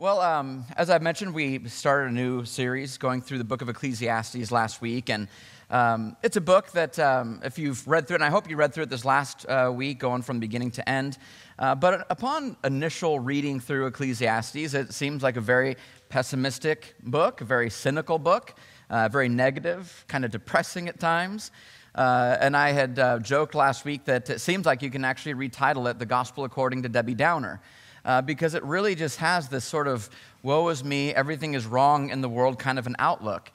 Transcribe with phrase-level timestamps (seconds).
[0.00, 3.68] Well, um, as I mentioned, we started a new series going through the book of
[3.68, 5.10] Ecclesiastes last week.
[5.10, 5.28] And
[5.68, 8.56] um, it's a book that, um, if you've read through it, and I hope you
[8.56, 11.18] read through it this last uh, week, going from beginning to end.
[11.58, 15.76] Uh, but upon initial reading through Ecclesiastes, it seems like a very
[16.08, 18.54] pessimistic book, a very cynical book,
[18.88, 21.50] uh, very negative, kind of depressing at times.
[21.94, 25.34] Uh, and I had uh, joked last week that it seems like you can actually
[25.34, 27.60] retitle it The Gospel According to Debbie Downer
[28.04, 30.08] uh, because it really just has this sort of
[30.42, 33.50] woe is me, everything is wrong in the world kind of an outlook.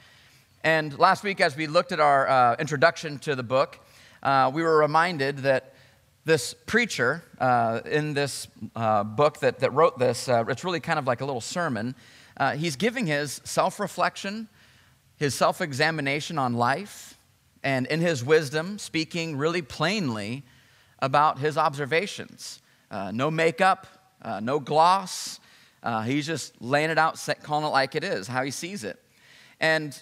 [0.63, 3.80] And last week, as we looked at our uh, introduction to the book,
[4.23, 5.76] uh, we were reminded that
[6.26, 10.98] this preacher uh, in this uh, book that, that wrote this, uh, it's really kind
[10.98, 11.93] of like a little sermon.
[12.55, 14.48] he's giving his self reflection,
[15.18, 17.20] his self examination on life,
[17.63, 20.43] and in his wisdom, speaking really plainly
[20.99, 22.59] about his observations.
[23.12, 23.85] no makeup,
[24.25, 25.40] uh, no gloss.
[25.84, 28.99] Uh, he's just laying it out, calling it like it is, how he sees it.
[29.59, 29.98] And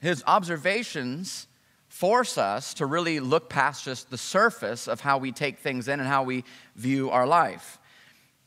[0.00, 1.46] his observations
[1.88, 6.00] force us to really look past just the surface of how we take things in
[6.00, 7.78] and how we view our life.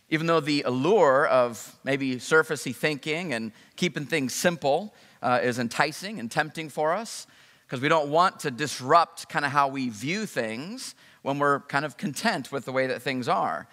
[0.09, 6.19] Even though the allure of maybe surfacey thinking and keeping things simple uh, is enticing
[6.19, 7.27] and tempting for us,
[7.66, 11.85] because we don't want to disrupt kind of how we view things when we're kind
[11.85, 13.67] of content with the way that things are.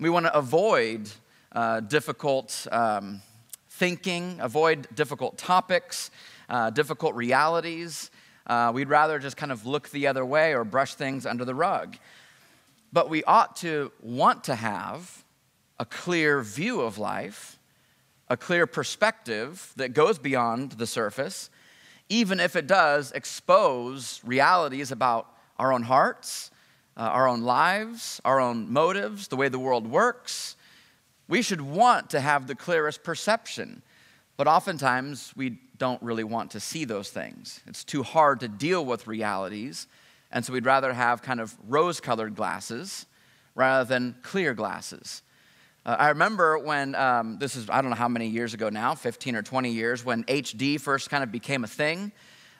[0.00, 1.10] We want to avoid
[1.50, 3.20] uh, difficult um,
[3.68, 6.12] thinking, avoid difficult topics,
[6.48, 8.12] uh, difficult realities.
[8.46, 11.54] Uh, we'd rather just kind of look the other way or brush things under the
[11.54, 11.96] rug.
[12.92, 15.24] But we ought to want to have
[15.80, 17.58] a clear view of life,
[18.28, 21.50] a clear perspective that goes beyond the surface,
[22.08, 25.26] even if it does expose realities about
[25.58, 26.52] our own hearts,
[26.98, 30.56] uh, our own lives, our own motives, the way the world works.
[31.28, 33.82] We should want to have the clearest perception,
[34.36, 37.60] but oftentimes we don't really want to see those things.
[37.66, 39.86] It's too hard to deal with realities,
[40.32, 43.06] and so we'd rather have kind of rose colored glasses
[43.54, 45.22] rather than clear glasses.
[45.86, 48.94] Uh, I remember when, um, this is, I don't know how many years ago now,
[48.94, 52.12] 15 or 20 years, when HD first kind of became a thing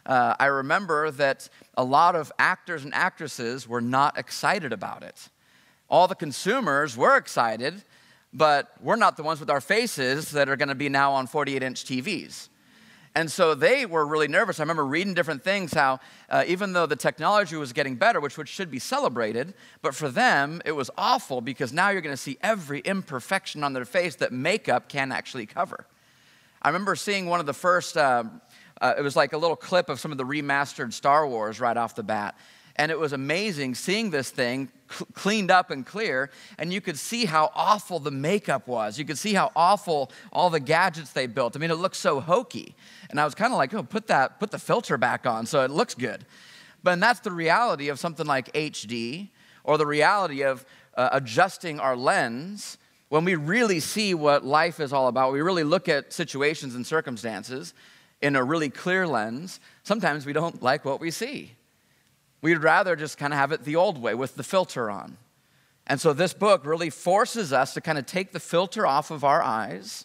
[0.08, 5.28] uh, I remember that a lot of actors and actresses were not excited about it.
[5.90, 7.84] All the consumers were excited,
[8.32, 11.26] but we're not the ones with our faces that are going to be now on
[11.26, 12.48] 48 inch TVs.
[13.14, 14.60] And so they were really nervous.
[14.60, 15.98] I remember reading different things how,
[16.30, 20.08] uh, even though the technology was getting better, which, which should be celebrated, but for
[20.08, 24.14] them, it was awful because now you're going to see every imperfection on their face
[24.16, 25.86] that makeup can actually cover.
[26.60, 28.24] I remember seeing one of the first uh,
[28.80, 31.76] uh, it was like a little clip of some of the remastered Star Wars right
[31.76, 32.36] off the bat.
[32.76, 36.30] And it was amazing seeing this thing cl- cleaned up and clear.
[36.58, 38.98] And you could see how awful the makeup was.
[38.98, 41.56] You could see how awful all the gadgets they built.
[41.56, 42.76] I mean, it looked so hokey.
[43.10, 45.64] And I was kind of like, oh, put that, put the filter back on so
[45.64, 46.24] it looks good.
[46.84, 49.28] But that's the reality of something like HD
[49.64, 50.64] or the reality of
[50.96, 52.78] uh, adjusting our lens
[53.08, 55.32] when we really see what life is all about.
[55.32, 57.74] We really look at situations and circumstances
[58.20, 61.52] in a really clear lens, sometimes we don't like what we see.
[62.40, 65.16] We'd rather just kind of have it the old way with the filter on.
[65.86, 69.24] And so this book really forces us to kind of take the filter off of
[69.24, 70.04] our eyes,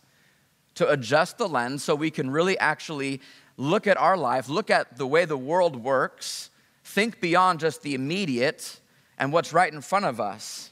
[0.76, 3.22] to adjust the lens so we can really actually
[3.58, 6.50] look at our life, look at the way the world works,
[6.84, 8.80] think beyond just the immediate
[9.18, 10.72] and what's right in front of us.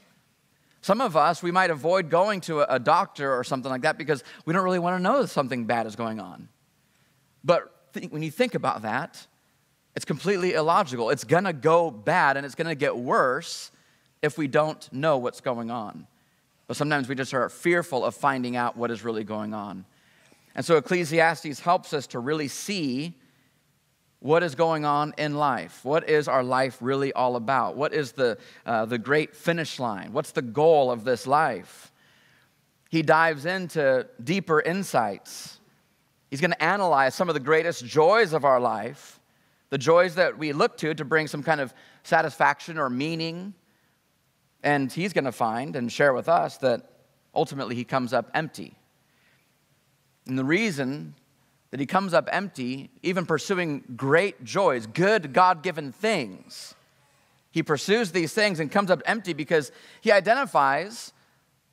[0.80, 4.24] Some of us, we might avoid going to a doctor or something like that because
[4.44, 6.48] we don't really want to know that something bad is going on.
[7.44, 7.72] But
[8.10, 9.26] when you think about that,
[9.94, 11.10] it's completely illogical.
[11.10, 13.70] It's gonna go bad and it's gonna get worse
[14.22, 16.06] if we don't know what's going on.
[16.66, 19.84] But sometimes we just are fearful of finding out what is really going on.
[20.54, 23.14] And so Ecclesiastes helps us to really see
[24.20, 25.84] what is going on in life.
[25.84, 27.76] What is our life really all about?
[27.76, 30.12] What is the, uh, the great finish line?
[30.12, 31.90] What's the goal of this life?
[32.88, 35.58] He dives into deeper insights
[36.32, 39.20] He's going to analyze some of the greatest joys of our life,
[39.68, 41.74] the joys that we look to to bring some kind of
[42.04, 43.52] satisfaction or meaning.
[44.62, 46.88] And he's going to find and share with us that
[47.34, 48.74] ultimately he comes up empty.
[50.26, 51.16] And the reason
[51.70, 56.74] that he comes up empty, even pursuing great joys, good God given things,
[57.50, 59.70] he pursues these things and comes up empty because
[60.00, 61.12] he identifies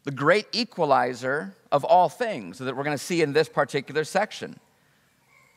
[0.04, 4.60] the great equalizer of all things that we're going to see in this particular section.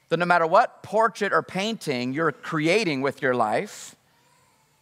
[0.09, 3.97] That no matter what portrait or painting you're creating with your life,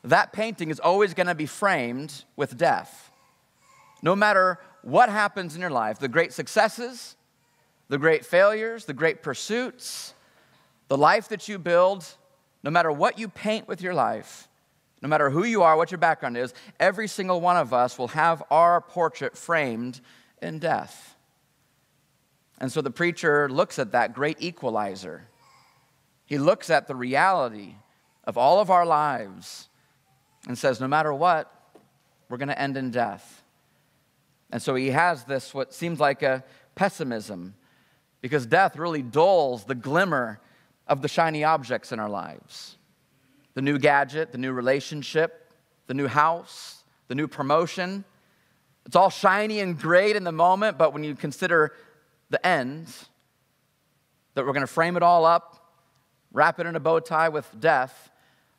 [0.03, 3.11] that painting is always going to be framed with death.
[4.03, 7.17] No matter what happens in your life, the great successes,
[7.89, 10.15] the great failures, the great pursuits,
[10.89, 12.07] the life that you build,
[12.63, 14.49] no matter what you paint with your life,
[15.03, 18.09] no matter who you are, what your background is, every single one of us will
[18.09, 20.01] have our portrait framed
[20.43, 21.17] in death.
[22.59, 25.27] And so the preacher looks at that great equalizer.
[26.27, 27.75] He looks at the reality
[28.25, 29.69] of all of our lives
[30.47, 31.51] and says, no matter what,
[32.29, 33.43] we're going to end in death.
[34.51, 36.45] And so he has this, what seems like a
[36.75, 37.55] pessimism,
[38.21, 40.41] because death really dulls the glimmer
[40.87, 42.77] of the shiny objects in our lives
[43.55, 45.53] the new gadget, the new relationship,
[45.87, 48.05] the new house, the new promotion.
[48.87, 51.73] It's all shiny and great in the moment, but when you consider
[52.31, 52.89] the end,
[54.35, 55.75] that we're going to frame it all up,
[56.33, 58.11] wrap it in a bow tie with death,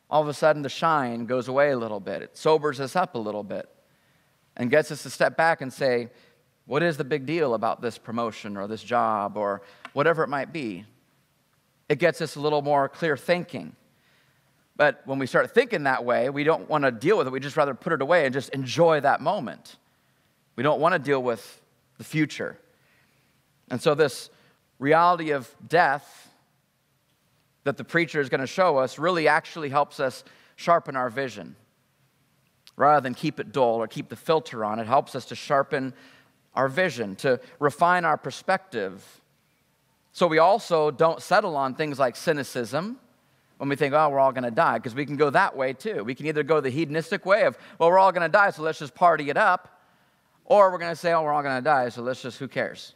[0.10, 2.22] all of a sudden the shine goes away a little bit.
[2.22, 3.70] It sobers us up a little bit
[4.58, 6.10] and gets us to step back and say,
[6.66, 9.62] what is the big deal about this promotion or this job or
[9.94, 10.86] whatever it might be?
[11.88, 13.76] It gets us a little more clear thinking.
[14.82, 17.30] But when we start thinking that way, we don't want to deal with it.
[17.30, 19.76] We just rather put it away and just enjoy that moment.
[20.56, 21.62] We don't want to deal with
[22.00, 22.58] the future.
[23.70, 24.32] And so, this
[24.80, 26.32] reality of death
[27.64, 30.24] that the preacher is going to show us really actually helps us
[30.56, 31.56] sharpen our vision.
[32.76, 35.94] Rather than keep it dull or keep the filter on, it helps us to sharpen
[36.56, 39.22] our vision, to refine our perspective.
[40.12, 42.98] So we also don't settle on things like cynicism
[43.62, 45.72] when we think, oh, we're all going to die, because we can go that way
[45.72, 46.04] too.
[46.04, 48.64] We can either go the hedonistic way of, well, we're all going to die, so
[48.64, 49.84] let's just party it up,
[50.46, 52.48] or we're going to say, oh, we're all going to die, so let's just, who
[52.48, 52.96] cares?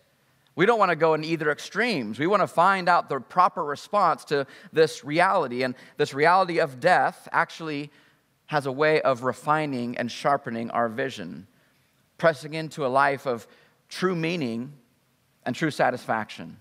[0.55, 2.17] We don't want to go in either extremes.
[2.17, 5.61] We want to find out the proper response to this reality.
[5.61, 7.91] And this reality of death actually
[8.47, 11.45] has a way of refining and sharpening our vision,
[12.17, 13.45] pressing into a life of
[13.87, 14.73] true meaning
[15.45, 16.57] and true satisfaction.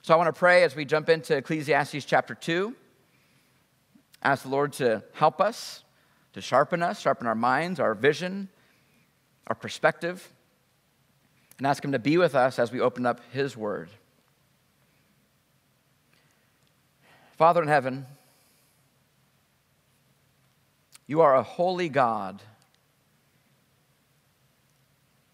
[0.00, 2.76] So I want to pray as we jump into Ecclesiastes chapter 2.
[4.22, 5.82] Ask the Lord to help us,
[6.32, 8.48] to sharpen us, sharpen our minds, our vision,
[9.46, 10.32] our perspective
[11.62, 13.88] and ask Him to be with us as we open up His Word.
[17.36, 18.04] Father in heaven,
[21.06, 22.42] you are a holy God.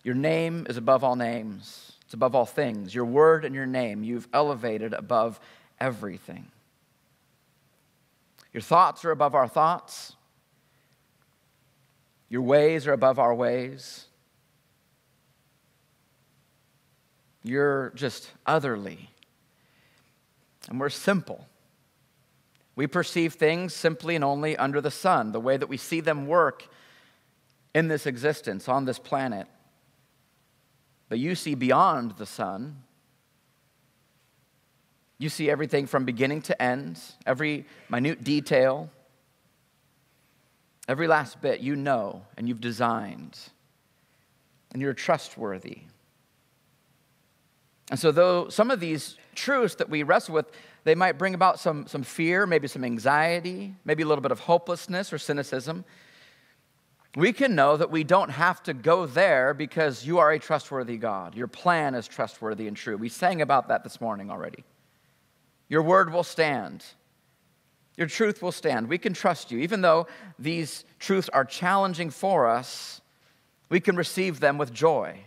[0.05, 2.94] Your name is above all names, it's above all things.
[2.94, 5.41] Your word and your name you've elevated above
[5.81, 6.50] everything.
[8.58, 10.16] Your thoughts are above our thoughts,
[12.28, 14.06] your ways are above our ways.
[17.44, 19.10] You're just otherly.
[20.69, 21.46] And we're simple.
[22.75, 26.26] We perceive things simply and only under the sun, the way that we see them
[26.26, 26.66] work
[27.76, 29.46] in this existence on this planet.
[31.08, 32.82] But you see beyond the sun.
[35.19, 38.88] You see everything from beginning to end, every minute detail,
[40.87, 43.38] every last bit you know and you've designed.
[44.73, 45.82] And you're trustworthy.
[47.91, 50.47] And so, though some of these truths that we wrestle with,
[50.85, 54.41] they might bring about some, some fear, maybe some anxiety, maybe a little bit of
[54.41, 55.85] hopelessness or cynicism.
[57.17, 60.98] We can know that we don't have to go there because you are a trustworthy
[60.98, 61.34] God.
[61.34, 62.98] Your plan is trustworthy and true.
[62.98, 64.65] We sang about that this morning already.
[65.69, 66.84] Your word will stand.
[67.96, 68.89] Your truth will stand.
[68.89, 69.58] We can trust you.
[69.58, 70.06] Even though
[70.39, 73.01] these truths are challenging for us,
[73.69, 75.20] we can receive them with joy.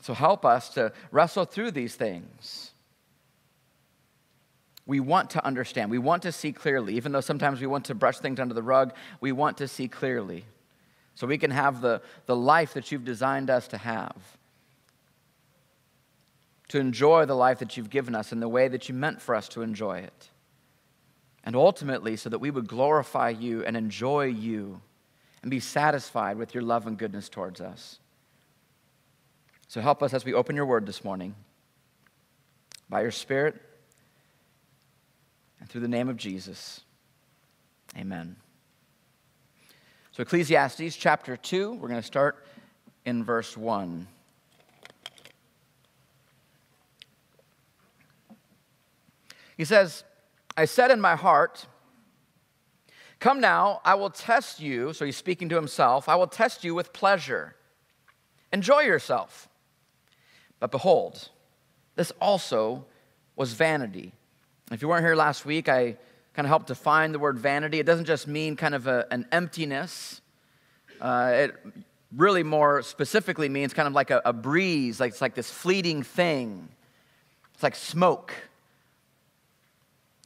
[0.00, 2.72] So help us to wrestle through these things.
[4.86, 5.90] We want to understand.
[5.90, 6.96] We want to see clearly.
[6.96, 9.86] Even though sometimes we want to brush things under the rug, we want to see
[9.86, 10.44] clearly
[11.14, 14.16] so we can have the, the life that you've designed us to have.
[16.68, 19.34] To enjoy the life that you've given us in the way that you meant for
[19.34, 20.30] us to enjoy it.
[21.44, 24.80] And ultimately, so that we would glorify you and enjoy you
[25.42, 27.98] and be satisfied with your love and goodness towards us.
[29.68, 31.34] So help us as we open your word this morning
[32.88, 33.60] by your Spirit
[35.58, 36.82] and through the name of Jesus.
[37.96, 38.36] Amen.
[40.12, 42.44] So, Ecclesiastes chapter 2, we're going to start
[43.06, 44.06] in verse 1.
[49.56, 50.04] He says,
[50.56, 51.66] I said in my heart,
[53.22, 54.92] Come now, I will test you.
[54.92, 56.08] So he's speaking to himself.
[56.08, 57.54] I will test you with pleasure.
[58.52, 59.48] Enjoy yourself.
[60.58, 61.28] But behold,
[61.94, 62.84] this also
[63.36, 64.12] was vanity.
[64.72, 65.96] If you weren't here last week, I
[66.34, 67.78] kind of helped define the word vanity.
[67.78, 70.20] It doesn't just mean kind of a, an emptiness.
[71.00, 71.54] Uh, it
[72.16, 76.02] really more specifically means kind of like a, a breeze, like it's like this fleeting
[76.02, 76.68] thing.
[77.54, 78.34] It's like smoke.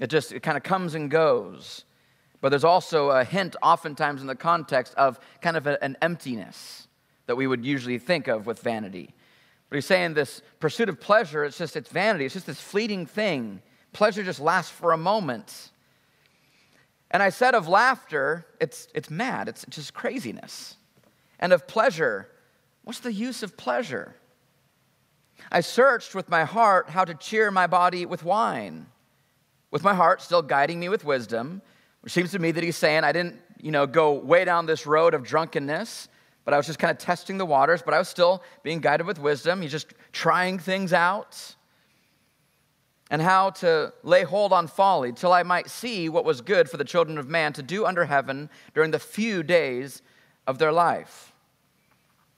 [0.00, 1.84] It just it kind of comes and goes.
[2.40, 6.86] But there's also a hint, oftentimes in the context, of kind of a, an emptiness
[7.26, 9.14] that we would usually think of with vanity.
[9.68, 12.24] But he's saying this pursuit of pleasure, it's just, it's vanity.
[12.24, 13.62] It's just this fleeting thing.
[13.92, 15.70] Pleasure just lasts for a moment.
[17.10, 20.76] And I said of laughter, it's, it's mad, it's just craziness.
[21.38, 22.28] And of pleasure,
[22.84, 24.14] what's the use of pleasure?
[25.50, 28.86] I searched with my heart how to cheer my body with wine,
[29.76, 31.60] with my heart still guiding me with wisdom,
[32.00, 34.86] which seems to me that he's saying I didn't, you know, go way down this
[34.86, 36.08] road of drunkenness,
[36.46, 39.06] but I was just kind of testing the waters, but I was still being guided
[39.06, 39.60] with wisdom.
[39.60, 41.54] He's just trying things out
[43.10, 46.78] and how to lay hold on folly till I might see what was good for
[46.78, 50.00] the children of man to do under heaven during the few days
[50.46, 51.34] of their life.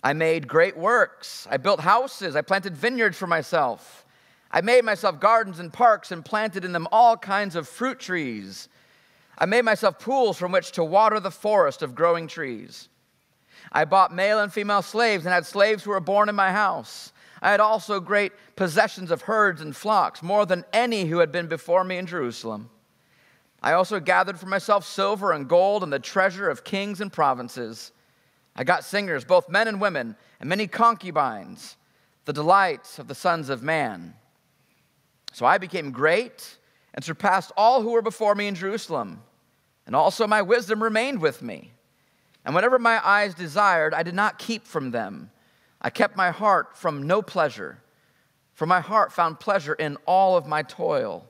[0.03, 1.47] I made great works.
[1.49, 2.35] I built houses.
[2.35, 4.05] I planted vineyards for myself.
[4.51, 8.69] I made myself gardens and parks and planted in them all kinds of fruit trees.
[9.37, 12.89] I made myself pools from which to water the forest of growing trees.
[13.71, 17.13] I bought male and female slaves and had slaves who were born in my house.
[17.43, 21.47] I had also great possessions of herds and flocks, more than any who had been
[21.47, 22.71] before me in Jerusalem.
[23.63, 27.93] I also gathered for myself silver and gold and the treasure of kings and provinces.
[28.57, 31.77] I got singers, both men and women, and many concubines,
[32.25, 34.15] the delights of the sons of man.
[35.33, 36.59] So I became great
[36.95, 39.23] and surpassed all who were before me in Jerusalem.
[39.87, 41.73] And also my wisdom remained with me.
[42.45, 45.31] And whatever my eyes desired, I did not keep from them.
[45.81, 47.79] I kept my heart from no pleasure,
[48.55, 51.27] for my heart found pleasure in all of my toil.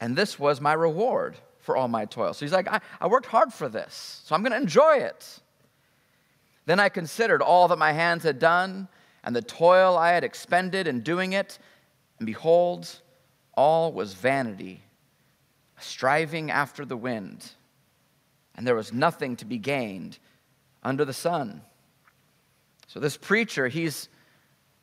[0.00, 2.32] And this was my reward for all my toil.
[2.34, 5.40] So he's like, I, I worked hard for this, so I'm going to enjoy it.
[6.64, 8.88] Then I considered all that my hands had done
[9.24, 11.58] and the toil I had expended in doing it,
[12.18, 13.00] and behold,
[13.56, 14.82] all was vanity,
[15.78, 17.50] striving after the wind,
[18.54, 20.18] and there was nothing to be gained
[20.82, 21.62] under the sun.
[22.86, 24.08] So, this preacher, he's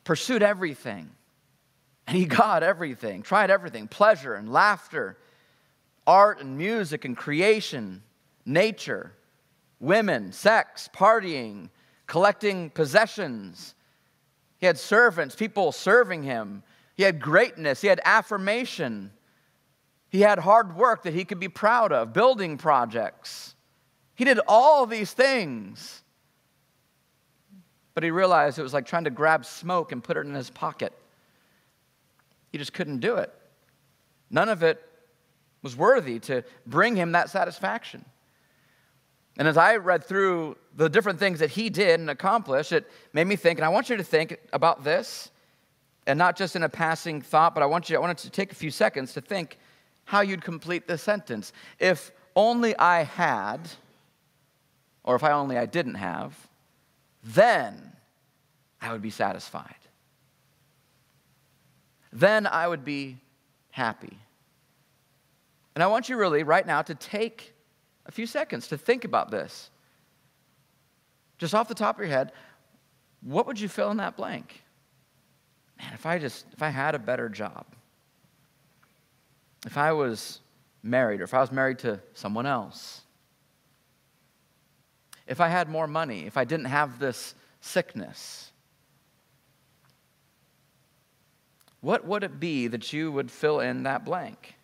[0.04, 1.10] pursued everything,
[2.06, 5.16] and he got everything, tried everything pleasure and laughter,
[6.06, 8.02] art and music and creation,
[8.44, 9.12] nature,
[9.80, 11.68] women, sex, partying,
[12.06, 13.74] collecting possessions.
[14.58, 16.62] He had servants, people serving him.
[16.94, 19.10] He had greatness, he had affirmation.
[20.08, 23.56] He had hard work that he could be proud of, building projects.
[24.14, 26.02] He did all these things.
[27.94, 30.50] But he realized it was like trying to grab smoke and put it in his
[30.50, 30.92] pocket.
[32.52, 33.32] He just couldn't do it.
[34.30, 34.80] None of it
[35.62, 38.04] was worthy to bring him that satisfaction.
[39.36, 43.26] And as I read through the different things that he did and accomplished, it made
[43.26, 45.30] me think, and I want you to think about this,
[46.06, 48.52] and not just in a passing thought, but I want you, I wanted to take
[48.52, 49.58] a few seconds to think
[50.04, 51.52] how you'd complete this sentence.
[51.78, 53.60] If only I had,
[55.02, 56.36] or if I only I didn't have,
[57.22, 57.92] then
[58.80, 59.74] I would be satisfied.
[62.12, 63.18] Then I would be
[63.70, 64.18] happy.
[65.74, 67.54] And I want you really right now to take
[68.06, 69.70] a few seconds to think about this.
[71.38, 72.32] Just off the top of your head,
[73.22, 74.63] what would you fill in that blank?
[75.78, 77.66] Man, if I just if I had a better job,
[79.66, 80.40] if I was
[80.82, 83.02] married or if I was married to someone else,
[85.26, 88.50] if I had more money, if I didn't have this sickness?
[91.80, 94.54] What would it be that you would fill in that blank?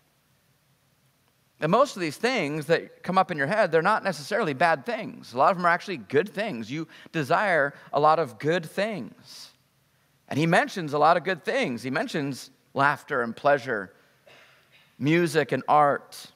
[1.60, 4.86] And most of these things that come up in your head, they're not necessarily bad
[4.86, 5.34] things.
[5.34, 6.70] A lot of them are actually good things.
[6.70, 9.49] You desire a lot of good things.
[10.30, 11.82] And he mentions a lot of good things.
[11.82, 13.92] He mentions laughter and pleasure,
[14.98, 16.26] music and art.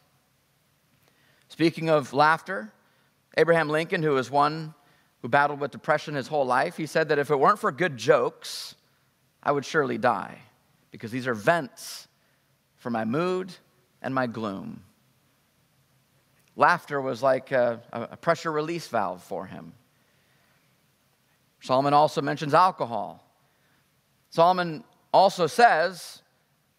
[1.48, 2.72] Speaking of laughter,
[3.36, 4.74] Abraham Lincoln, who was one
[5.22, 7.96] who battled with depression his whole life, he said that if it weren't for good
[7.96, 8.74] jokes,
[9.42, 10.38] I would surely die
[10.90, 12.08] because these are vents
[12.76, 13.52] for my mood
[14.02, 14.82] and my gloom.
[16.56, 19.72] Laughter was like a, a pressure release valve for him.
[21.60, 23.23] Solomon also mentions alcohol.
[24.34, 26.20] Solomon also says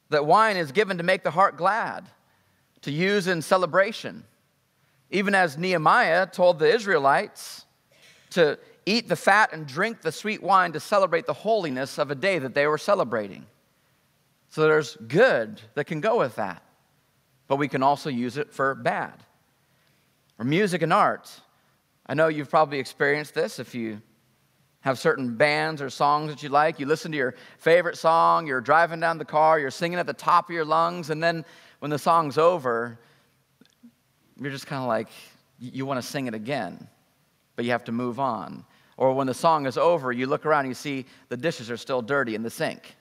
[0.09, 2.03] that wine is given to make the heart glad,
[2.81, 4.25] to use in celebration.
[5.09, 7.65] Even as Nehemiah told the Israelites
[8.31, 12.15] to eat the fat and drink the sweet wine to celebrate the holiness of a
[12.15, 13.45] day that they were celebrating.
[14.49, 16.61] So there's good that can go with that,
[17.47, 19.23] but we can also use it for bad.
[20.37, 21.31] Or music and art.
[22.05, 24.01] I know you've probably experienced this if you
[24.85, 26.79] have certain bands or songs that you like.
[26.79, 30.13] You listen to your favorite song, you're driving down the car, you're singing at the
[30.13, 31.43] top of your lungs, and then
[31.79, 32.99] when the song's over,
[34.39, 35.07] you're just kind of like,
[35.59, 36.87] you want to sing it again,
[37.55, 38.63] but you have to move on.
[38.95, 41.77] Or when the song is over, you look around and you see the dishes are
[41.77, 42.95] still dirty in the sink.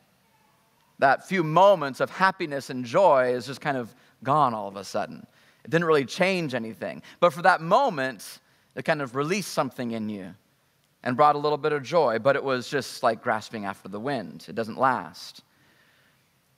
[1.01, 4.85] That few moments of happiness and joy is just kind of gone all of a
[4.85, 5.27] sudden.
[5.65, 7.03] It didn't really change anything.
[7.21, 8.39] But for that moment,
[8.75, 10.35] it kind of released something in you
[11.05, 14.01] and brought a little bit of joy, but it was just like grasping after the
[14.01, 14.47] wind.
[14.49, 15.43] It doesn't last.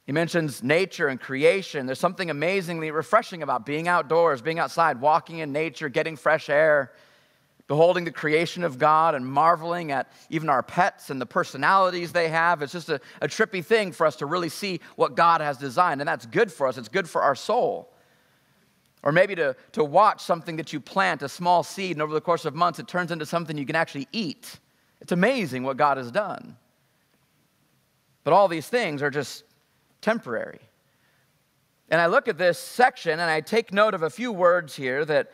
[0.06, 1.84] He mentions nature and creation.
[1.84, 6.92] There's something amazingly refreshing about being outdoors, being outside, walking in nature, getting fresh air,
[7.66, 12.28] beholding the creation of God and marveling at even our pets and the personalities they
[12.28, 12.62] have.
[12.62, 16.00] It's just a, a trippy thing for us to really see what God has designed,
[16.00, 16.78] and that's good for us.
[16.78, 17.92] It's good for our soul.
[19.06, 22.20] Or maybe to, to watch something that you plant, a small seed, and over the
[22.20, 24.58] course of months, it turns into something you can actually eat.
[25.00, 26.56] It's amazing what God has done.
[28.24, 29.44] But all these things are just
[30.00, 30.58] temporary.
[31.88, 35.04] And I look at this section and I take note of a few words here
[35.04, 35.30] that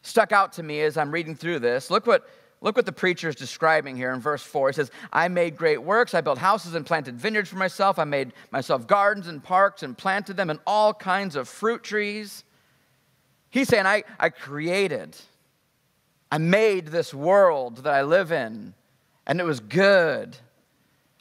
[0.00, 1.90] stuck out to me as I'm reading through this.
[1.90, 2.26] Look what,
[2.62, 4.70] look what the preacher is describing here in verse 4.
[4.70, 6.14] He says, I made great works.
[6.14, 7.98] I built houses and planted vineyards for myself.
[7.98, 12.44] I made myself gardens and parks and planted them and all kinds of fruit trees.
[13.56, 15.16] He's saying, I, I created,
[16.30, 18.74] I made this world that I live in,
[19.26, 20.36] and it was good.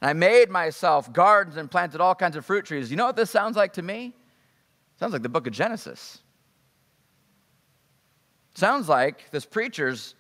[0.01, 2.91] And I made myself gardens and planted all kinds of fruit trees.
[2.91, 4.13] You know what this sounds like to me?
[4.99, 6.19] sounds like the book of Genesis.
[8.53, 10.15] sounds like this preacher's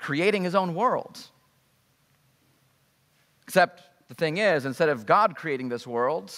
[0.00, 1.16] creating his own world.
[3.44, 6.34] Except the thing is, instead of God creating this world,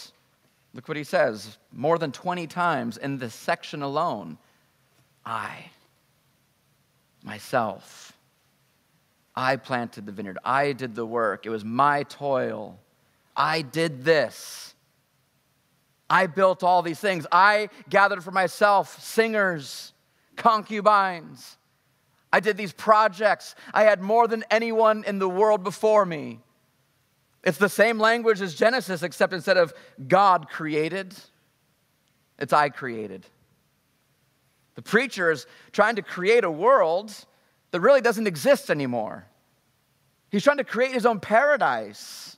[0.74, 4.36] look what he says more than 20 times in this section alone.
[5.28, 5.70] I,
[7.22, 8.14] myself,
[9.36, 10.38] I planted the vineyard.
[10.42, 11.44] I did the work.
[11.44, 12.80] It was my toil.
[13.36, 14.74] I did this.
[16.08, 17.26] I built all these things.
[17.30, 19.92] I gathered for myself singers,
[20.36, 21.58] concubines.
[22.32, 23.54] I did these projects.
[23.74, 26.40] I had more than anyone in the world before me.
[27.44, 29.74] It's the same language as Genesis, except instead of
[30.06, 31.14] God created,
[32.38, 33.26] it's I created.
[34.78, 37.12] The preacher is trying to create a world
[37.72, 39.26] that really doesn't exist anymore.
[40.30, 42.36] He's trying to create his own paradise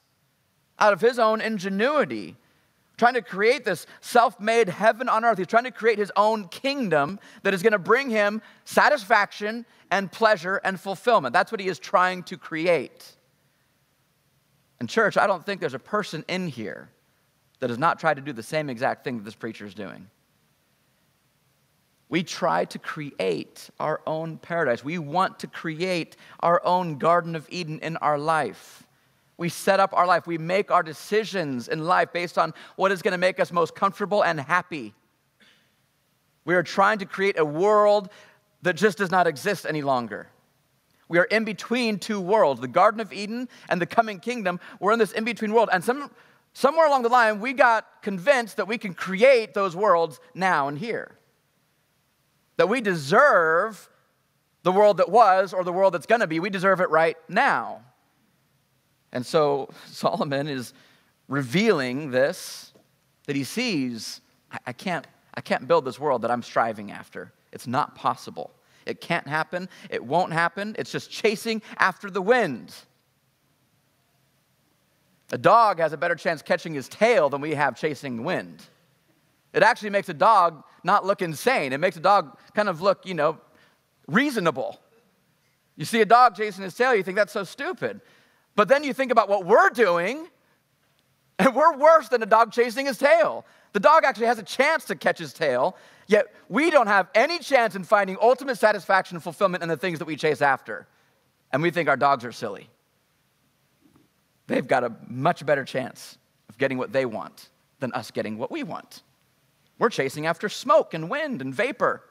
[0.79, 2.39] out of his own ingenuity,
[2.97, 5.37] trying to create this self made heaven on earth.
[5.37, 10.11] He's trying to create his own kingdom that is going to bring him satisfaction and
[10.11, 11.35] pleasure and fulfillment.
[11.35, 13.17] That's what he is trying to create.
[14.79, 16.89] And, church, I don't think there's a person in here
[17.59, 20.07] that has not tried to do the same exact thing that this preacher is doing.
[22.11, 24.85] We try to create our own paradise.
[24.85, 28.83] We want to create our own Garden of Eden in our life.
[29.37, 30.27] We set up our life.
[30.27, 33.77] We make our decisions in life based on what is going to make us most
[33.77, 34.93] comfortable and happy.
[36.45, 38.11] We are trying to create a world
[38.63, 40.27] that just does not exist any longer.
[41.09, 44.59] We are in between two worlds, the Garden of Eden and the coming kingdom.
[44.81, 45.69] We're in this in between world.
[45.73, 46.11] And some,
[46.55, 50.77] somewhere along the line, we got convinced that we can create those worlds now and
[50.77, 51.17] here
[52.61, 53.89] that we deserve
[54.65, 56.41] the world that was or the world that's going to be.
[56.41, 57.81] We deserve it right now.
[59.13, 60.75] And so Solomon is
[61.27, 62.75] revealing this
[63.25, 64.21] that he sees
[64.67, 67.33] I, can't, I can't build this world that I'm striving after.
[67.51, 68.51] It's not possible.
[68.85, 69.67] It can't happen.
[69.89, 70.77] It won't happen.
[70.79, 72.75] It's just chasing after the wind.
[75.33, 78.63] A dog has a better chance catching his tail than we have chasing wind.
[79.55, 81.73] It actually makes a dog not look insane.
[81.73, 83.39] It makes a dog kind of look, you know,
[84.07, 84.81] reasonable.
[85.77, 88.01] You see a dog chasing his tail, you think that's so stupid.
[88.57, 90.29] But then you think about what we're doing,
[91.39, 93.47] and we're worse than a dog chasing his tail.
[93.73, 97.39] The dog actually has a chance to catch his tail, yet we don't have any
[97.39, 100.87] chance in finding ultimate satisfaction and fulfillment in the things that we chase after.
[101.53, 102.69] And we think our dogs are silly.
[104.47, 108.51] They've got a much better chance of getting what they want than us getting what
[108.51, 109.03] we want.
[109.81, 112.05] We're chasing after smoke and wind and vapor.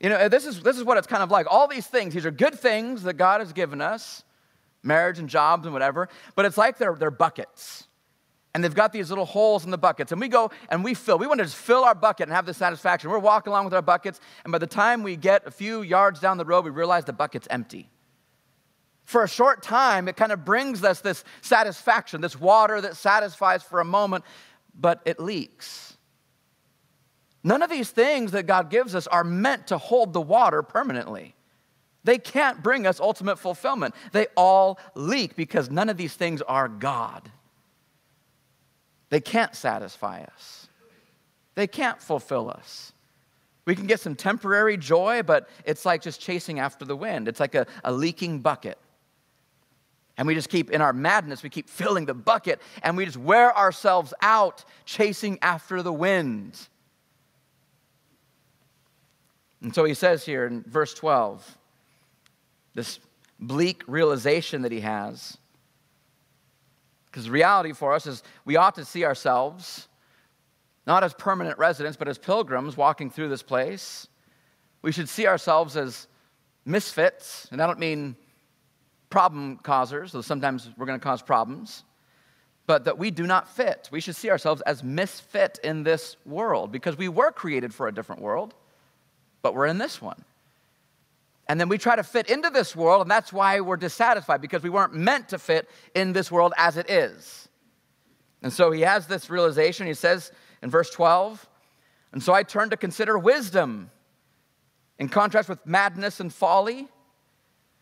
[0.00, 1.46] You know, this is, this is what it's kind of like.
[1.48, 4.24] All these things, these are good things that God has given us
[4.82, 7.86] marriage and jobs and whatever, but it's like they're, they're buckets.
[8.52, 10.10] And they've got these little holes in the buckets.
[10.10, 11.18] And we go and we fill.
[11.18, 13.08] We want to just fill our bucket and have the satisfaction.
[13.10, 16.18] We're walking along with our buckets, and by the time we get a few yards
[16.18, 17.88] down the road, we realize the bucket's empty.
[19.04, 23.62] For a short time, it kind of brings us this satisfaction, this water that satisfies
[23.62, 24.24] for a moment,
[24.74, 25.89] but it leaks.
[27.42, 31.34] None of these things that God gives us are meant to hold the water permanently.
[32.04, 33.94] They can't bring us ultimate fulfillment.
[34.12, 37.30] They all leak because none of these things are God.
[39.10, 40.68] They can't satisfy us,
[41.54, 42.92] they can't fulfill us.
[43.66, 47.28] We can get some temporary joy, but it's like just chasing after the wind.
[47.28, 48.78] It's like a, a leaking bucket.
[50.16, 53.16] And we just keep, in our madness, we keep filling the bucket and we just
[53.16, 56.58] wear ourselves out chasing after the wind.
[59.62, 61.58] And so he says here in verse 12,
[62.74, 62.98] this
[63.38, 65.36] bleak realization that he has.
[67.06, 69.88] Because reality for us is we ought to see ourselves
[70.86, 74.08] not as permanent residents, but as pilgrims walking through this place.
[74.82, 76.06] We should see ourselves as
[76.64, 78.16] misfits, and I don't mean
[79.10, 81.84] problem causers, though sometimes we're going to cause problems,
[82.66, 83.88] but that we do not fit.
[83.92, 87.94] We should see ourselves as misfit in this world because we were created for a
[87.94, 88.54] different world,
[89.42, 90.24] but we're in this one.
[91.48, 94.62] And then we try to fit into this world, and that's why we're dissatisfied because
[94.62, 97.48] we weren't meant to fit in this world as it is.
[98.42, 99.86] And so he has this realization.
[99.86, 100.30] He says
[100.62, 101.48] in verse 12,
[102.12, 103.90] and so I turned to consider wisdom
[104.98, 106.88] in contrast with madness and folly.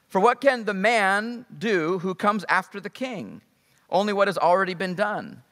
[0.09, 3.43] For what can the man do who comes after the king?
[3.91, 5.43] Only what has already been done.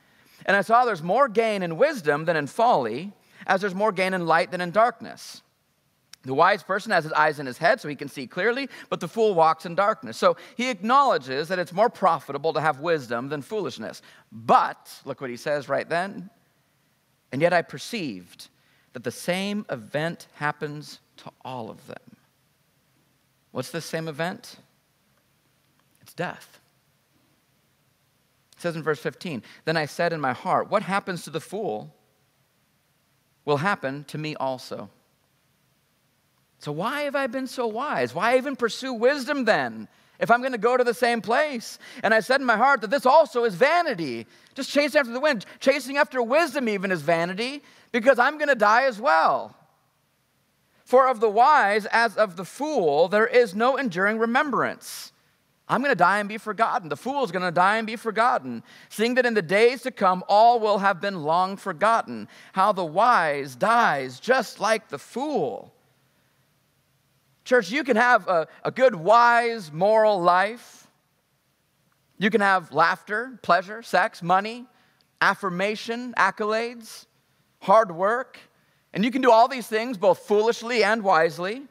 [0.47, 3.13] And I saw there's more gain in wisdom than in folly,
[3.47, 5.43] as there's more gain in light than in darkness.
[6.27, 9.01] The wise person has his eyes in his head so he can see clearly, but
[9.01, 10.17] the fool walks in darkness.
[10.17, 14.03] So he acknowledges that it's more profitable to have wisdom than foolishness.
[14.33, 16.31] But, look what he says right then.
[17.33, 18.49] And yet I perceived
[18.93, 22.17] that the same event happens to all of them.
[23.53, 24.57] What's the same event?
[26.03, 26.61] It's death.
[28.57, 31.41] It says in verse 15, Then I said in my heart, What happens to the
[31.41, 31.95] fool
[33.45, 34.91] will happen to me also.
[36.59, 38.15] So, why have I been so wise?
[38.15, 39.89] Why even pursue wisdom then?
[40.19, 41.79] If I'm going to go to the same place.
[42.03, 44.27] And I said in my heart that this also is vanity.
[44.55, 48.55] Just chasing after the wind, chasing after wisdom even is vanity because I'm going to
[48.55, 49.55] die as well.
[50.85, 55.13] For of the wise as of the fool, there is no enduring remembrance.
[55.69, 56.89] I'm going to die and be forgotten.
[56.89, 59.91] The fool is going to die and be forgotten, seeing that in the days to
[59.91, 62.29] come all will have been long forgotten.
[62.53, 65.73] How the wise dies just like the fool.
[67.47, 70.89] Church, you can have a, a good, wise, moral life.
[72.19, 74.67] You can have laughter, pleasure, sex, money,
[75.21, 77.07] affirmation, accolades,
[77.61, 78.37] hard work.
[78.93, 81.63] And you can do all these things both foolishly and wisely.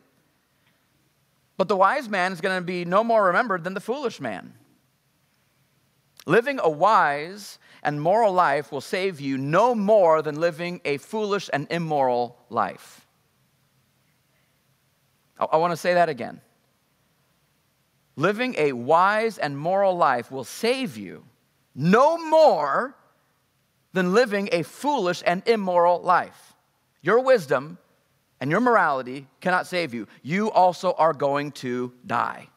[1.58, 4.54] But the wise man is going to be no more remembered than the foolish man.
[6.26, 11.50] Living a wise and moral life will save you no more than living a foolish
[11.52, 13.05] and immoral life.
[15.40, 16.42] I, I want to say that again.
[18.16, 21.26] Living a wise and moral life will save you
[21.74, 22.96] no more
[23.94, 26.54] than living a foolish and immoral life.
[27.02, 27.78] Your wisdom
[28.40, 30.08] and your morality cannot save you.
[30.22, 32.48] You also are going to die.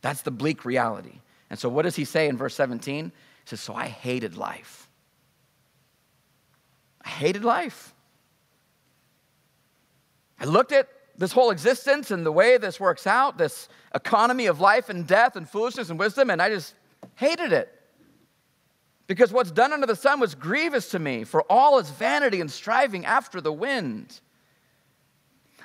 [0.00, 1.20] That's the bleak reality.
[1.50, 3.06] And so, what does he say in verse 17?
[3.06, 3.12] He
[3.44, 4.88] says, So I hated life.
[7.02, 7.94] I hated life.
[10.38, 14.60] I looked at this whole existence and the way this works out, this economy of
[14.60, 16.74] life and death and foolishness and wisdom, and I just
[17.14, 17.72] hated it.
[19.06, 22.50] Because what's done under the sun was grievous to me, for all is vanity and
[22.50, 24.20] striving after the wind.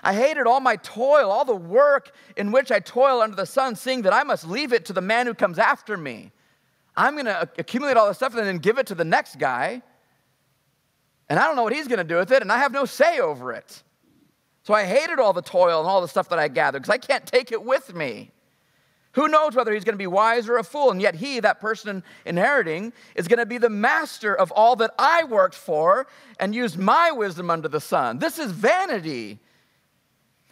[0.04, 3.76] I hated all my toil, all the work in which I toil under the sun,
[3.76, 6.32] seeing that I must leave it to the man who comes after me.
[6.96, 9.82] I'm going to accumulate all this stuff and then give it to the next guy.
[11.30, 12.86] And I don't know what he's going to do with it, and I have no
[12.86, 13.84] say over it.
[14.64, 16.98] So I hated all the toil and all the stuff that I gathered because I
[16.98, 18.32] can't take it with me.
[19.14, 20.92] Who knows whether he's going to be wise or a fool?
[20.92, 24.94] And yet, he, that person inheriting, is going to be the master of all that
[24.98, 26.08] I worked for
[26.40, 28.20] and used my wisdom under the sun.
[28.20, 29.40] This is vanity.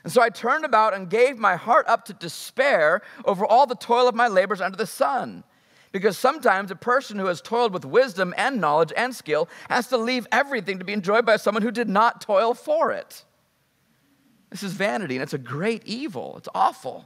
[0.04, 3.76] And so I turned about and gave my heart up to despair over all the
[3.76, 5.44] toil of my labors under the sun.
[5.92, 9.98] Because sometimes a person who has toiled with wisdom and knowledge and skill has to
[9.98, 13.24] leave everything to be enjoyed by someone who did not toil for it.
[14.50, 16.36] This is vanity, and it's a great evil.
[16.38, 17.06] It's awful.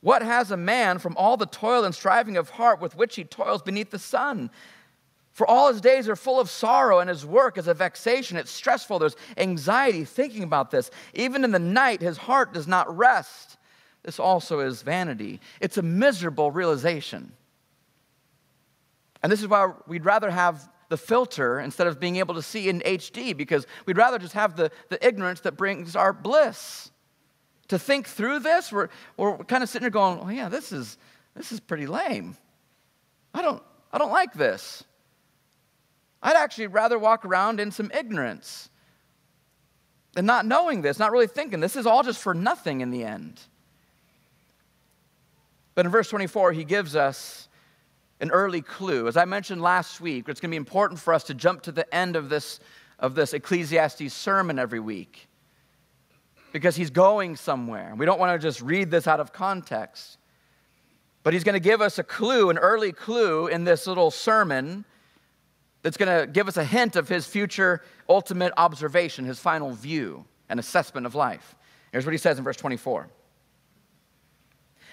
[0.00, 3.24] What has a man from all the toil and striving of heart with which he
[3.24, 4.50] toils beneath the sun?
[5.32, 8.38] For all his days are full of sorrow, and his work is a vexation.
[8.38, 8.98] It's stressful.
[8.98, 10.90] There's anxiety thinking about this.
[11.12, 13.58] Even in the night, his heart does not rest.
[14.02, 15.40] This also is vanity.
[15.60, 17.32] It's a miserable realization.
[19.22, 22.68] And this is why we'd rather have the filter instead of being able to see
[22.68, 26.90] in HD because we'd rather just have the, the ignorance that brings our bliss.
[27.68, 30.98] To think through this, we're, we're kind of sitting here going, oh, yeah, this is,
[31.34, 32.36] this is pretty lame.
[33.34, 34.84] I don't, I don't like this.
[36.22, 38.70] I'd actually rather walk around in some ignorance
[40.16, 43.04] and not knowing this, not really thinking this is all just for nothing in the
[43.04, 43.40] end.
[45.74, 47.45] But in verse 24, he gives us
[48.20, 49.08] an early clue.
[49.08, 51.72] As I mentioned last week, it's going to be important for us to jump to
[51.72, 52.60] the end of this,
[52.98, 55.28] of this Ecclesiastes sermon every week
[56.52, 57.94] because he's going somewhere.
[57.96, 60.16] We don't want to just read this out of context.
[61.22, 64.84] But he's going to give us a clue, an early clue in this little sermon
[65.82, 70.24] that's going to give us a hint of his future ultimate observation, his final view
[70.48, 71.56] and assessment of life.
[71.92, 73.08] Here's what he says in verse 24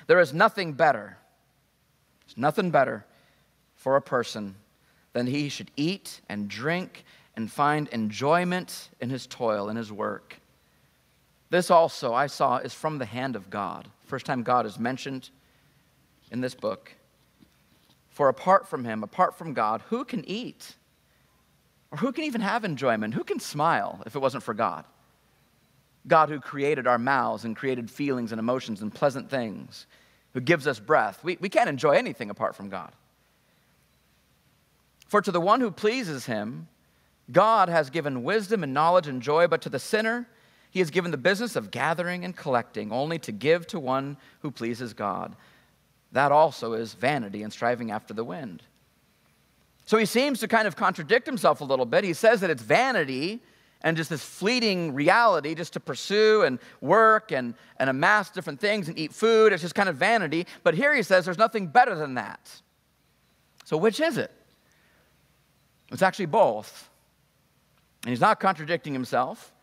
[0.07, 1.17] There is nothing better,
[2.25, 3.05] there's nothing better
[3.83, 4.55] for a person
[5.11, 7.03] than he should eat and drink
[7.35, 10.39] and find enjoyment in his toil and his work.
[11.49, 13.89] This also I saw is from the hand of God.
[14.05, 15.29] First time God is mentioned
[16.31, 16.93] in this book.
[18.09, 20.75] For apart from him, apart from God, who can eat?
[21.91, 23.13] Or who can even have enjoyment?
[23.13, 24.85] Who can smile if it wasn't for God?
[26.07, 29.87] God who created our mouths and created feelings and emotions and pleasant things,
[30.33, 31.21] who gives us breath.
[31.21, 32.93] We, we can't enjoy anything apart from God.
[35.13, 36.67] For to the one who pleases him,
[37.31, 40.27] God has given wisdom and knowledge and joy, but to the sinner,
[40.71, 44.49] he has given the business of gathering and collecting, only to give to one who
[44.49, 45.35] pleases God.
[46.13, 48.63] That also is vanity and striving after the wind.
[49.85, 52.03] So he seems to kind of contradict himself a little bit.
[52.03, 53.39] He says that it's vanity
[53.83, 58.87] and just this fleeting reality just to pursue and work and, and amass different things
[58.87, 59.53] and eat food.
[59.53, 60.47] It's just kind of vanity.
[60.63, 62.61] But here he says there's nothing better than that.
[63.63, 64.31] So which is it?
[65.93, 66.89] It's actually both.
[68.03, 69.53] And he's not contradicting himself.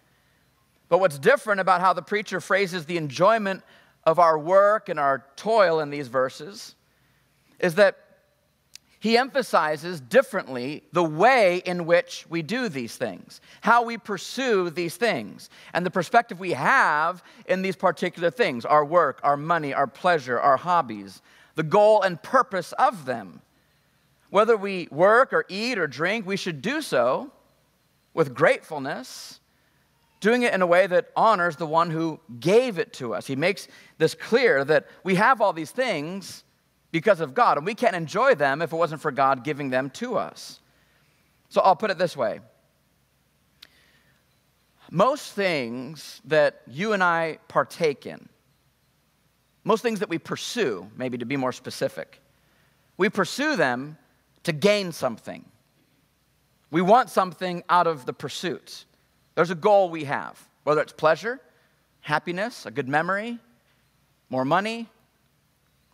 [0.89, 3.63] But what's different about how the preacher phrases the enjoyment
[4.05, 6.75] of our work and our toil in these verses
[7.59, 7.99] is that
[8.99, 14.97] he emphasizes differently the way in which we do these things, how we pursue these
[14.97, 19.87] things, and the perspective we have in these particular things our work, our money, our
[19.87, 21.23] pleasure, our hobbies,
[21.55, 23.41] the goal and purpose of them.
[24.31, 27.31] Whether we work or eat or drink, we should do so
[28.15, 29.41] with gratefulness,
[30.21, 33.27] doing it in a way that honors the one who gave it to us.
[33.27, 36.45] He makes this clear that we have all these things
[36.93, 37.57] because of God.
[37.57, 40.61] And we can't enjoy them if it wasn't for God giving them to us.
[41.49, 42.41] So I'll put it this way
[44.93, 48.29] most things that you and I partake in,
[49.63, 52.21] most things that we pursue, maybe to be more specific,
[52.97, 53.97] we pursue them
[54.45, 55.45] to gain something.
[56.71, 58.85] We want something out of the pursuit.
[59.35, 61.41] There's a goal we have, whether it's pleasure,
[62.01, 63.39] happiness, a good memory,
[64.29, 64.89] more money,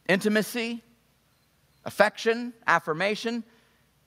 [0.09, 0.82] intimacy,
[1.85, 3.42] affection, affirmation.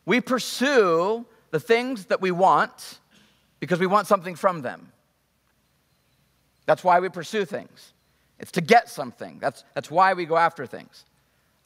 [0.05, 2.99] We pursue the things that we want
[3.59, 4.91] because we want something from them.
[6.65, 7.93] That's why we pursue things.
[8.39, 9.39] It's to get something.
[9.39, 11.03] That's, that's why we go after things.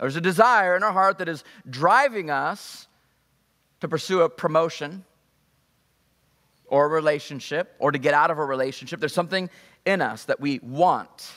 [0.03, 2.89] There's a desire in our heart that is driving us
[3.79, 5.05] to pursue a promotion
[6.67, 8.99] or a relationship or to get out of a relationship.
[8.99, 9.49] There's something
[9.85, 11.31] in us that we want.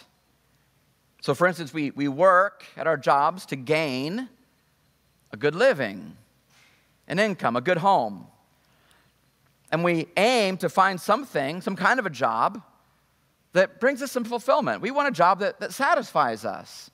[1.20, 4.28] So, for instance, we, we work at our jobs to gain
[5.32, 6.16] a good living,
[7.06, 8.26] an income, a good home.
[9.70, 12.60] And we aim to find something, some kind of a job
[13.52, 14.80] that brings us some fulfillment.
[14.80, 16.90] We want a job that, that satisfies us.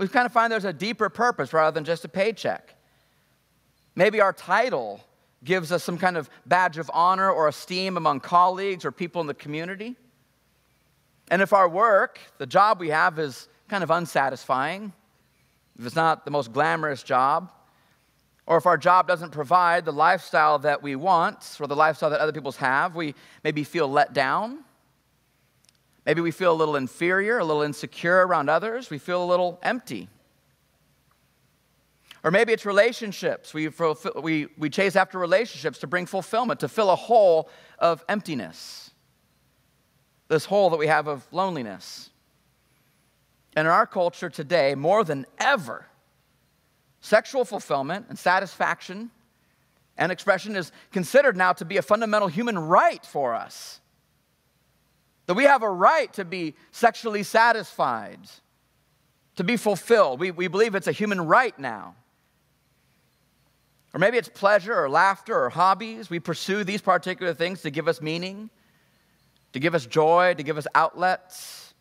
[0.00, 2.74] We kind of find there's a deeper purpose rather than just a paycheck.
[3.94, 5.04] Maybe our title
[5.44, 9.26] gives us some kind of badge of honor or esteem among colleagues or people in
[9.26, 9.96] the community.
[11.30, 14.90] And if our work, the job we have, is kind of unsatisfying,
[15.78, 17.52] if it's not the most glamorous job,
[18.46, 22.20] or if our job doesn't provide the lifestyle that we want or the lifestyle that
[22.20, 24.64] other people have, we maybe feel let down.
[26.06, 28.90] Maybe we feel a little inferior, a little insecure around others.
[28.90, 30.08] We feel a little empty.
[32.22, 33.54] Or maybe it's relationships.
[33.54, 33.70] We,
[34.22, 38.90] we, we chase after relationships to bring fulfillment, to fill a hole of emptiness.
[40.28, 42.10] This hole that we have of loneliness.
[43.56, 45.86] And in our culture today, more than ever,
[47.00, 49.10] sexual fulfillment and satisfaction
[49.96, 53.79] and expression is considered now to be a fundamental human right for us.
[55.30, 58.18] That we have a right to be sexually satisfied,
[59.36, 60.18] to be fulfilled.
[60.18, 61.94] We, we believe it's a human right now.
[63.94, 66.10] Or maybe it's pleasure or laughter or hobbies.
[66.10, 68.50] We pursue these particular things to give us meaning,
[69.52, 71.74] to give us joy, to give us outlets.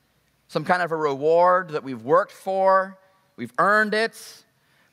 [0.47, 2.99] some kind of a reward that we've worked for,
[3.35, 4.43] we've earned it.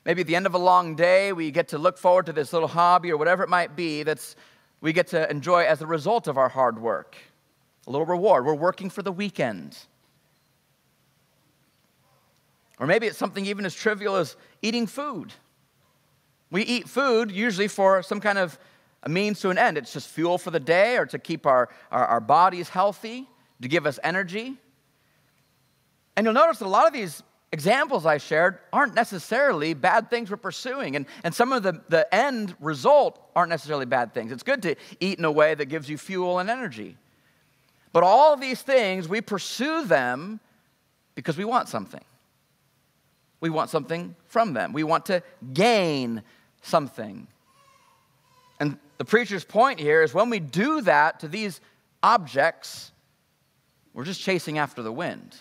[0.03, 2.53] Maybe at the end of a long day, we get to look forward to this
[2.53, 4.35] little hobby or whatever it might be that's
[4.81, 7.15] we get to enjoy as a result of our hard work.
[7.87, 8.45] A little reward.
[8.45, 9.77] We're working for the weekend.
[12.79, 15.33] Or maybe it's something even as trivial as eating food.
[16.51, 18.59] We eat food usually for some kind of
[19.03, 19.77] a means to an end.
[19.77, 23.27] It's just fuel for the day or to keep our, our, our bodies healthy,
[23.61, 24.57] to give us energy.
[26.15, 30.29] And you'll notice that a lot of these examples I shared aren't necessarily bad things
[30.29, 30.95] we're pursuing.
[30.95, 34.31] And, and some of the, the end result aren't necessarily bad things.
[34.31, 36.97] It's good to eat in a way that gives you fuel and energy.
[37.93, 40.39] But all these things, we pursue them
[41.15, 42.03] because we want something.
[43.39, 44.73] We want something from them.
[44.73, 45.23] We want to
[45.53, 46.23] gain
[46.61, 47.27] something.
[48.59, 51.61] And the preacher's point here is when we do that to these
[52.01, 52.91] objects,
[53.93, 55.35] we're just chasing after the wind.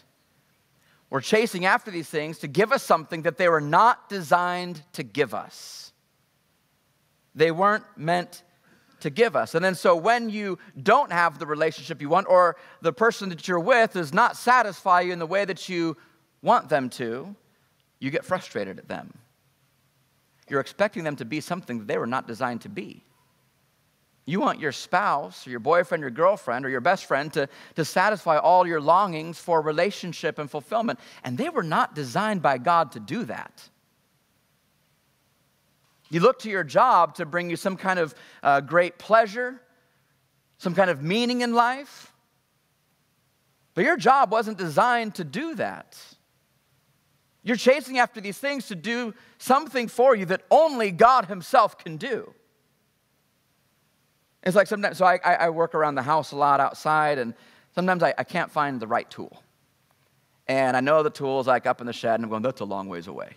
[1.09, 5.03] We're chasing after these things to give us something that they were not designed to
[5.03, 5.93] give us.
[7.35, 8.43] They weren't meant
[9.01, 9.55] to give us.
[9.55, 13.47] And then, so when you don't have the relationship you want, or the person that
[13.47, 15.97] you're with does not satisfy you in the way that you
[16.43, 17.35] want them to,
[17.99, 19.13] you get frustrated at them.
[20.49, 23.03] You're expecting them to be something that they were not designed to be.
[24.29, 27.85] You want your spouse, or your boyfriend, your girlfriend, or your best friend to, to
[27.85, 30.99] satisfy all your longings for relationship and fulfillment.
[31.23, 33.69] And they were not designed by God to do that.
[36.11, 39.61] You look to your job to bring you some kind of uh, great pleasure,
[40.59, 42.13] some kind of meaning in life.
[43.75, 45.99] But your job wasn't designed to do that.
[47.43, 51.97] You're chasing after these things to do something for you that only God Himself can
[51.97, 52.33] do.
[54.43, 57.35] It's like sometimes, so I, I work around the house a lot outside, and
[57.75, 59.43] sometimes I, I can't find the right tool.
[60.49, 62.61] And I know the tool is like up in the shed, and I'm going, that's
[62.61, 63.31] a long ways away.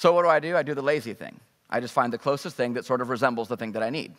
[0.00, 0.56] So what do I do?
[0.56, 1.38] I do the lazy thing.
[1.68, 4.14] I just find the closest thing that sort of resembles the thing that I need.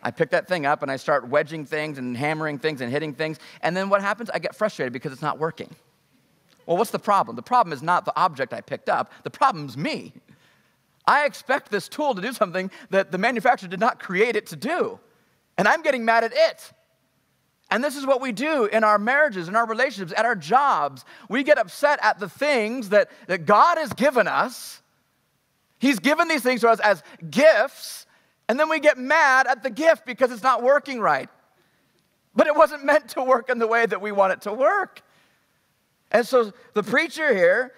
[0.00, 3.14] I pick that thing up and I start wedging things and hammering things and hitting
[3.14, 3.40] things.
[3.62, 4.30] And then what happens?
[4.32, 5.74] I get frustrated because it's not working.
[6.66, 7.34] Well, what's the problem?
[7.34, 10.12] The problem is not the object I picked up, the problem's me.
[11.04, 14.56] I expect this tool to do something that the manufacturer did not create it to
[14.56, 15.00] do.
[15.58, 16.72] And I'm getting mad at it.
[17.74, 21.04] And this is what we do in our marriages, in our relationships, at our jobs.
[21.28, 24.80] We get upset at the things that, that God has given us.
[25.80, 28.06] He's given these things to us as gifts,
[28.48, 31.28] and then we get mad at the gift because it's not working right.
[32.36, 35.02] But it wasn't meant to work in the way that we want it to work.
[36.12, 37.72] And so the preacher here,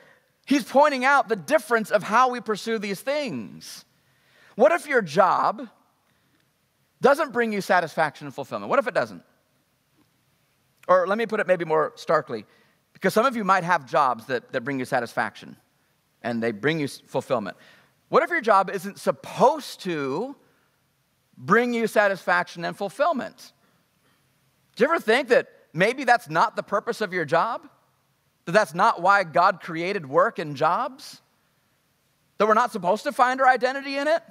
[0.45, 3.87] he's pointing out the difference of how we pursue these things.
[4.57, 5.71] What if your job
[7.01, 8.69] doesn't bring you satisfaction and fulfillment?
[8.69, 9.23] What if it doesn't?
[10.89, 12.45] Or let me put it maybe more starkly,
[12.93, 15.57] because some of you might have jobs that, that bring you satisfaction
[16.23, 17.57] and they bring you fulfillment.
[18.09, 20.37] What if your job isn't supposed to
[21.37, 23.53] bring you satisfaction and fulfillment?
[24.77, 27.69] Do you ever think that maybe that's not the purpose of your job?
[28.45, 31.21] That that's not why God created work and jobs?
[32.39, 34.23] That we're not supposed to find our identity in it?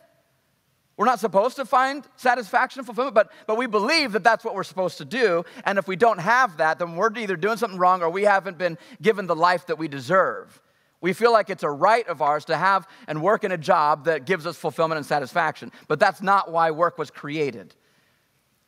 [0.98, 4.56] We're not supposed to find satisfaction and fulfillment, but, but we believe that that's what
[4.56, 5.44] we're supposed to do.
[5.66, 8.58] And if we don't have that, then we're either doing something wrong or we haven't
[8.58, 10.62] been given the life that we deserve.
[11.02, 14.06] We feel like it's a right of ours to have and work in a job
[14.06, 15.72] that gives us fulfillment and satisfaction.
[15.90, 17.76] But that's not why work was created.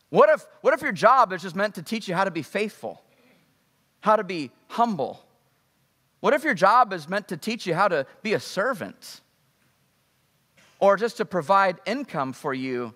[0.09, 2.43] What if, what if your job is just meant to teach you how to be
[2.43, 3.01] faithful,
[4.01, 5.23] how to be humble,
[6.19, 9.21] what if your job is meant to teach you how to be a servant?
[10.79, 12.93] Or just to provide income for you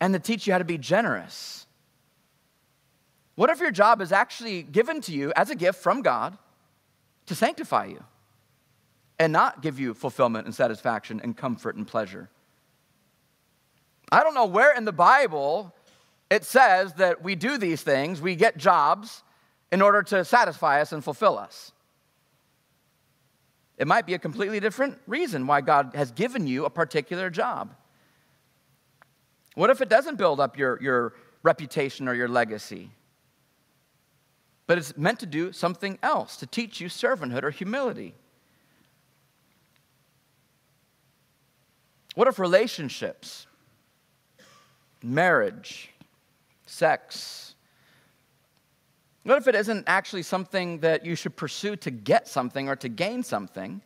[0.00, 1.66] and to teach you how to be generous?
[3.34, 6.36] What if your job is actually given to you as a gift from God
[7.26, 8.02] to sanctify you
[9.18, 12.28] and not give you fulfillment and satisfaction and comfort and pleasure?
[14.10, 15.74] I don't know where in the Bible
[16.30, 19.22] it says that we do these things, we get jobs
[19.70, 21.72] in order to satisfy us and fulfill us.
[23.78, 27.74] It might be a completely different reason why God has given you a particular job.
[29.54, 32.90] What if it doesn't build up your, your reputation or your legacy?
[34.66, 38.14] But it's meant to do something else, to teach you servanthood or humility.
[42.14, 43.46] What if relationships,
[45.02, 45.90] marriage,
[46.66, 47.47] sex,
[49.28, 52.88] what if it isn't actually something that you should pursue to get something or to
[52.88, 53.82] gain something,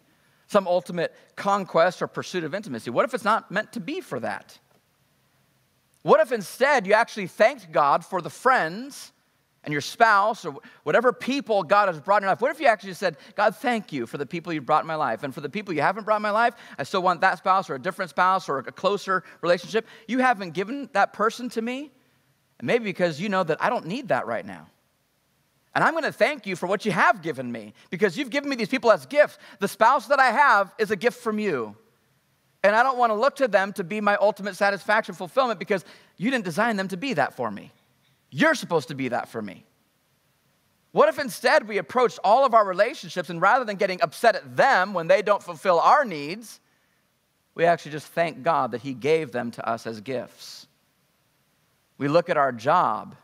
[0.47, 2.91] some ultimate conquest or pursuit of intimacy?
[2.91, 4.57] What if it's not meant to be for that?
[6.03, 9.13] What if instead you actually thanked God for the friends
[9.65, 12.67] and your spouse or whatever people God has brought in your life, what if you
[12.67, 15.25] actually said, God, thank you for the people you brought in my life?
[15.25, 17.69] And for the people you haven't brought in my life, I still want that spouse
[17.69, 19.89] or a different spouse or a closer relationship.
[20.07, 21.91] You haven't given that person to me.
[22.59, 24.69] And maybe because you know that I don't need that right now.
[25.75, 28.51] And I'm going to thank you for what you have given me because you've given
[28.51, 29.39] me these people as gifts.
[29.59, 31.77] The spouse that I have is a gift from you.
[32.63, 35.85] And I don't want to look to them to be my ultimate satisfaction, fulfillment, because
[36.17, 37.73] you didn't design them to be that for me.
[38.31, 39.65] You're supposed to be that for me.
[40.93, 44.57] What if instead we approached all of our relationships and rather than getting upset at
[44.57, 46.61] them when they don't fulfill our needs,
[47.55, 50.67] we actually just thank God that He gave them to us as gifts?
[51.97, 53.17] We look at our job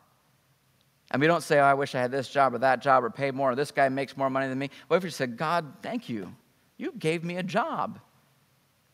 [1.11, 3.11] and we don't say, oh, I wish I had this job or that job or
[3.11, 4.71] paid more or this guy makes more money than me.
[4.89, 6.35] What if we said, God, thank you.
[6.77, 7.99] You gave me a job.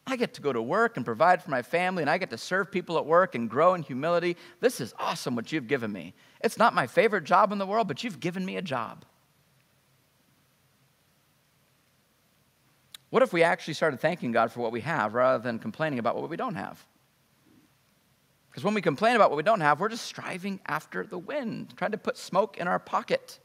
[0.06, 2.38] I get to go to work and provide for my family, and I get to
[2.38, 4.36] serve people at work and grow in humility.
[4.60, 6.12] This is awesome what you've given me.
[6.42, 9.04] It's not my favorite job in the world, but you've given me a job.
[13.08, 16.16] What if we actually started thanking God for what we have rather than complaining about
[16.16, 16.84] what we don't have?
[18.54, 21.74] Because when we complain about what we don't have, we're just striving after the wind,
[21.76, 23.40] trying to put smoke in our pocket.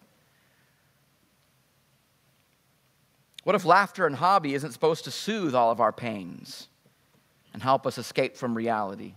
[3.44, 6.68] What if laughter and hobby isn't supposed to soothe all of our pains
[7.54, 9.16] and help us escape from reality?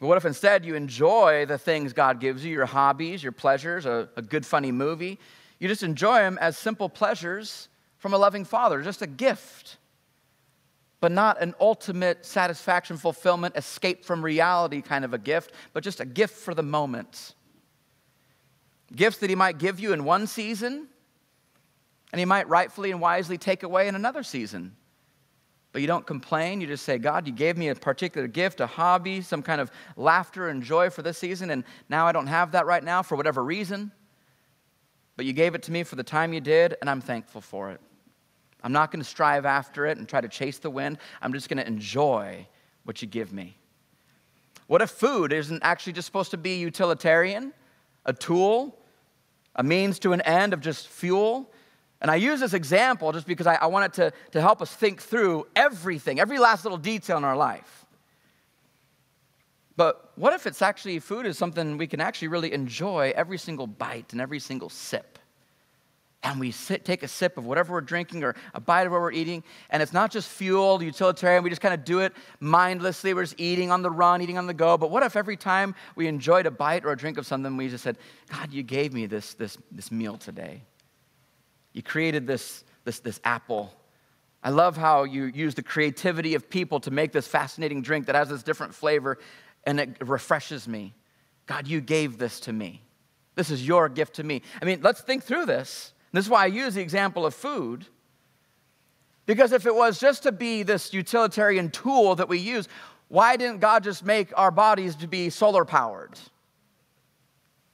[0.00, 3.84] But what if instead you enjoy the things God gives you, your hobbies, your pleasures,
[3.84, 5.18] a, a good funny movie?
[5.58, 7.68] You just enjoy them as simple pleasures
[7.98, 9.76] from a loving Father, just a gift,
[11.02, 15.98] but not an ultimate satisfaction, fulfillment, escape from reality kind of a gift, but just
[15.98, 17.34] a gift for the moment.
[18.94, 20.86] Gifts that He might give you in one season
[22.12, 24.76] and he might rightfully and wisely take away in another season.
[25.72, 26.60] But you don't complain.
[26.60, 29.72] You just say, God, you gave me a particular gift, a hobby, some kind of
[29.96, 33.16] laughter and joy for this season, and now I don't have that right now for
[33.16, 33.90] whatever reason.
[35.16, 37.70] But you gave it to me for the time you did, and I'm thankful for
[37.70, 37.80] it.
[38.62, 40.98] I'm not going to strive after it and try to chase the wind.
[41.20, 42.46] I'm just going to enjoy
[42.84, 43.56] what you give me.
[44.66, 47.52] What if food isn't actually just supposed to be utilitarian,
[48.06, 48.78] a tool,
[49.56, 51.50] a means to an end of just fuel?
[52.00, 54.74] And I use this example just because I, I want it to, to help us
[54.74, 57.86] think through everything, every last little detail in our life.
[59.76, 63.66] But what if it's actually food is something we can actually really enjoy every single
[63.66, 65.18] bite and every single sip?
[66.24, 69.00] And we sit, take a sip of whatever we're drinking or a bite of what
[69.00, 73.12] we're eating, and it's not just fuel, utilitarian, we just kind of do it mindlessly.
[73.12, 74.78] We're just eating on the run, eating on the go.
[74.78, 77.68] But what if every time we enjoyed a bite or a drink of something, we
[77.68, 77.98] just said,
[78.30, 80.62] God, you gave me this, this, this meal today?
[81.72, 83.72] You created this, this, this apple.
[84.44, 88.14] I love how you use the creativity of people to make this fascinating drink that
[88.14, 89.18] has this different flavor
[89.64, 90.94] and it refreshes me.
[91.46, 92.82] God, you gave this to me.
[93.34, 94.42] This is your gift to me.
[94.60, 95.92] I mean, let's think through this.
[96.12, 97.86] This is why I use the example of food.
[99.26, 102.68] Because if it was just to be this utilitarian tool that we use,
[103.08, 106.18] why didn't God just make our bodies to be solar powered?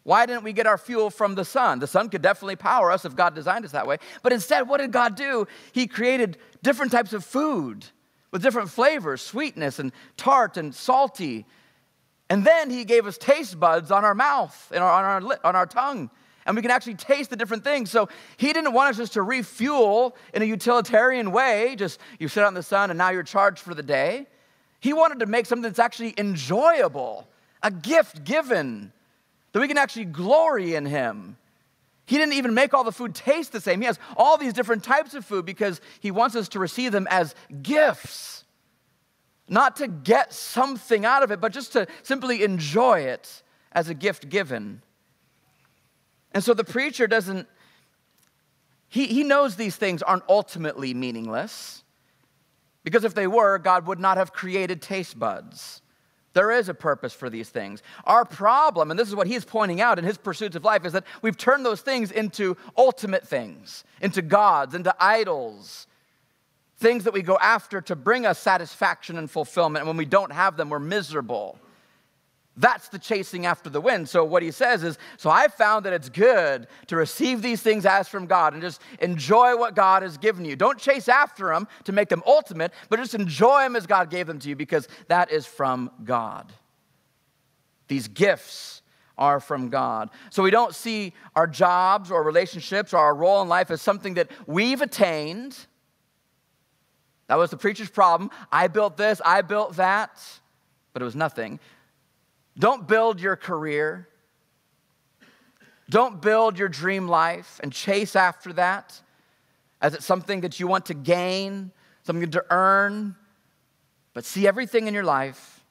[0.05, 1.80] Why didn't we get our fuel from the sun?
[1.80, 3.99] The sun could definitely power us if God designed us that way.
[4.22, 5.47] But instead, what did God do?
[5.72, 7.84] He created different types of food
[8.30, 11.47] with different flavors, sweetness and tart and salty.
[12.30, 15.66] And then he gave us taste buds on our mouth and on our, on our
[15.66, 16.11] tongue.
[16.49, 17.91] And we can actually taste the different things.
[17.91, 22.43] So he didn't want us just to refuel in a utilitarian way, just you sit
[22.43, 24.27] out in the sun and now you're charged for the day.
[24.81, 27.29] He wanted to make something that's actually enjoyable,
[27.63, 28.93] a gift given
[29.53, 31.37] that we can actually glory in Him.
[32.07, 33.83] He didn't even make all the food taste the same.
[33.83, 37.07] He has all these different types of food because He wants us to receive them
[37.11, 38.45] as gifts.
[39.49, 43.43] Not to get something out of it, but just to simply enjoy it
[43.73, 44.81] as a gift given.
[46.33, 47.49] And so the preacher doesn't,
[48.89, 51.83] he, he knows these things aren't ultimately meaningless.
[52.85, 55.83] Because if they were, God would not have created taste buds.
[56.35, 57.83] There is a purpose for these things.
[58.05, 60.93] Our problem, and this is what he's pointing out in his pursuits of life, is
[60.93, 65.87] that we've turned those things into ultimate things, into gods, into idols,
[66.76, 69.83] things that we go after to bring us satisfaction and fulfillment.
[69.83, 71.59] And when we don't have them, we're miserable.
[72.59, 74.09] That's the chasing after the wind.
[74.09, 77.87] So, what he says is So I found that it's good to receive these things
[77.87, 80.57] as from God and just enjoy what God has given you.
[80.57, 84.27] Don't chase after them to make them ultimate, but just enjoy them as God gave
[84.27, 86.53] them to you because that is from God.
[87.87, 88.83] These gifts
[89.17, 90.11] are from God.
[90.31, 94.15] So, we don't see our jobs or relationships or our role in life as something
[94.15, 95.57] that we've attained.
[97.29, 98.31] That was the preacher's problem.
[98.51, 100.21] I built this, I built that,
[100.93, 101.61] but it was nothing.
[102.59, 104.09] Don't build your career.
[105.91, 109.01] Don't build your dream life and chase after that
[109.81, 111.71] as it's something that you want to gain,
[112.03, 113.15] something to earn,
[114.13, 115.65] but see everything in your life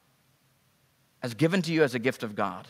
[1.22, 2.68] as given to you as a gift of God.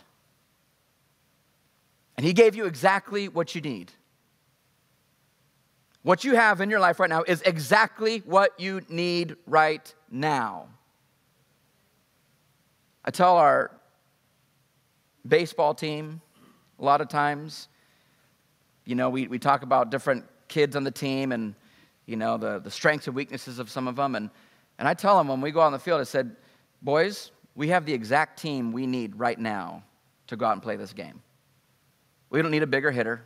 [2.17, 3.91] And He gave you exactly what you need.
[6.01, 10.69] What you have in your life right now is exactly what you need right now.
[13.05, 13.76] I tell our
[15.27, 16.21] baseball team
[16.79, 17.67] a lot of times,
[18.85, 21.55] you know, we, we talk about different kids on the team and,
[22.05, 24.15] you know, the, the strengths and weaknesses of some of them.
[24.15, 24.29] And,
[24.79, 26.35] and I tell them when we go out on the field, I said,
[26.81, 29.83] boys, we have the exact team we need right now
[30.27, 31.21] to go out and play this game.
[32.29, 33.23] We don't need a bigger hitter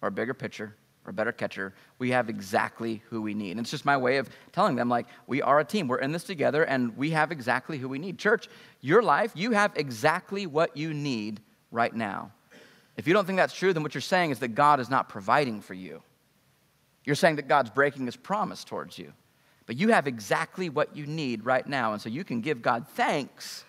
[0.00, 1.74] or a bigger pitcher or a better catcher.
[1.98, 3.52] We have exactly who we need.
[3.52, 5.88] And it's just my way of telling them, like, we are a team.
[5.88, 8.18] We're in this together and we have exactly who we need.
[8.18, 8.48] Church,
[8.80, 11.40] your life, you have exactly what you need
[11.70, 12.30] right now.
[12.96, 15.08] If you don't think that's true, then what you're saying is that God is not
[15.08, 16.02] providing for you.
[17.04, 19.12] You're saying that God's breaking his promise towards you.
[19.66, 21.92] But you have exactly what you need right now.
[21.92, 23.64] And so you can give God thanks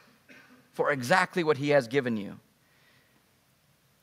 [0.74, 2.40] for exactly what he has given you.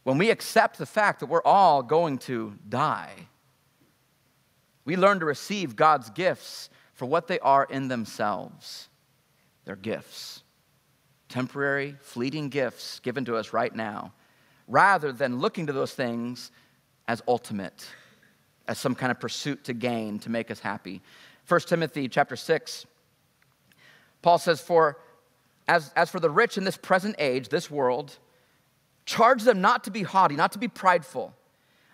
[0.03, 3.13] When we accept the fact that we're all going to die,
[4.85, 8.89] we learn to receive God's gifts for what they are in themselves.
[9.65, 10.43] They're gifts,
[11.29, 14.13] temporary, fleeting gifts given to us right now,
[14.67, 16.51] rather than looking to those things
[17.07, 17.87] as ultimate,
[18.67, 21.03] as some kind of pursuit to gain, to make us happy.
[21.47, 22.87] 1 Timothy chapter 6,
[24.23, 24.99] Paul says, For
[25.69, 28.19] as, as for the rich in this present age, this world,
[29.11, 31.35] Charge them not to be haughty, not to be prideful,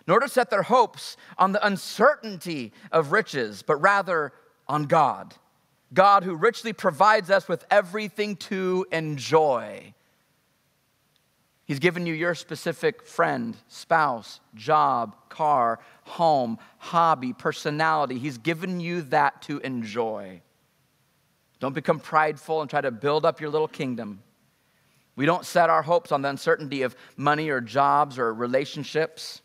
[0.05, 4.33] nor to set their hopes on the uncertainty of riches, but rather
[4.67, 5.33] on God.
[5.91, 9.95] God who richly provides us with everything to enjoy.
[11.65, 18.19] He's given you your specific friend, spouse, job, car, home, hobby, personality.
[18.19, 20.41] He's given you that to enjoy.
[21.59, 24.21] Don't become prideful and try to build up your little kingdom.
[25.17, 29.41] We don't set our hopes on the uncertainty of money or jobs or relationships,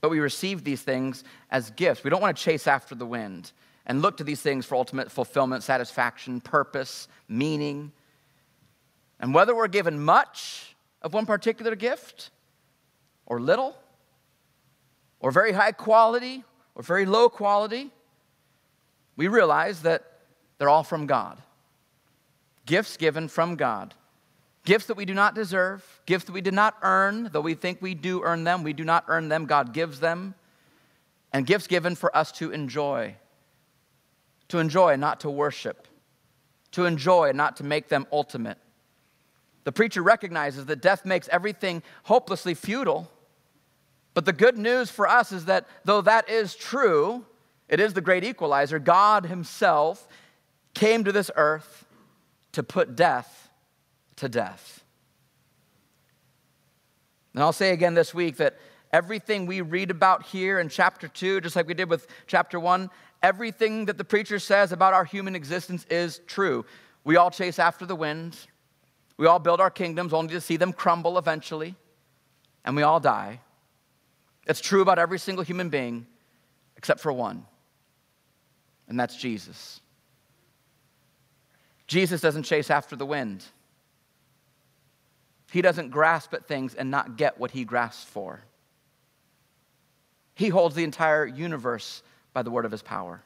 [0.00, 2.02] but we receive these things as gifts.
[2.02, 3.52] We don't want to chase after the wind
[3.86, 7.92] and look to these things for ultimate fulfillment, satisfaction, purpose, meaning.
[9.20, 12.30] And whether we're given much of one particular gift
[13.26, 13.76] or little,
[15.20, 16.44] or very high quality
[16.74, 17.90] or very low quality,
[19.16, 20.04] we realize that
[20.56, 21.38] they're all from God.
[22.66, 23.94] Gifts given from God.
[24.68, 27.80] Gifts that we do not deserve, gifts that we did not earn, though we think
[27.80, 30.34] we do earn them, we do not earn them, God gives them.
[31.32, 33.16] And gifts given for us to enjoy.
[34.48, 35.88] To enjoy, not to worship.
[36.72, 38.58] To enjoy, not to make them ultimate.
[39.64, 43.10] The preacher recognizes that death makes everything hopelessly futile.
[44.12, 47.24] But the good news for us is that though that is true,
[47.70, 48.78] it is the great equalizer.
[48.78, 50.06] God Himself
[50.74, 51.86] came to this earth
[52.52, 53.47] to put death
[54.18, 54.84] to death.
[57.34, 58.58] And I'll say again this week that
[58.92, 62.90] everything we read about here in chapter 2, just like we did with chapter 1,
[63.22, 66.64] everything that the preacher says about our human existence is true.
[67.04, 68.36] We all chase after the wind,
[69.16, 71.74] we all build our kingdoms only to see them crumble eventually,
[72.64, 73.40] and we all die.
[74.46, 76.06] It's true about every single human being
[76.76, 77.44] except for one,
[78.88, 79.80] and that's Jesus.
[81.86, 83.44] Jesus doesn't chase after the wind.
[85.50, 88.40] He doesn't grasp at things and not get what he grasps for.
[90.34, 93.22] He holds the entire universe by the word of his power.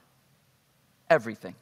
[1.11, 1.55] Everything.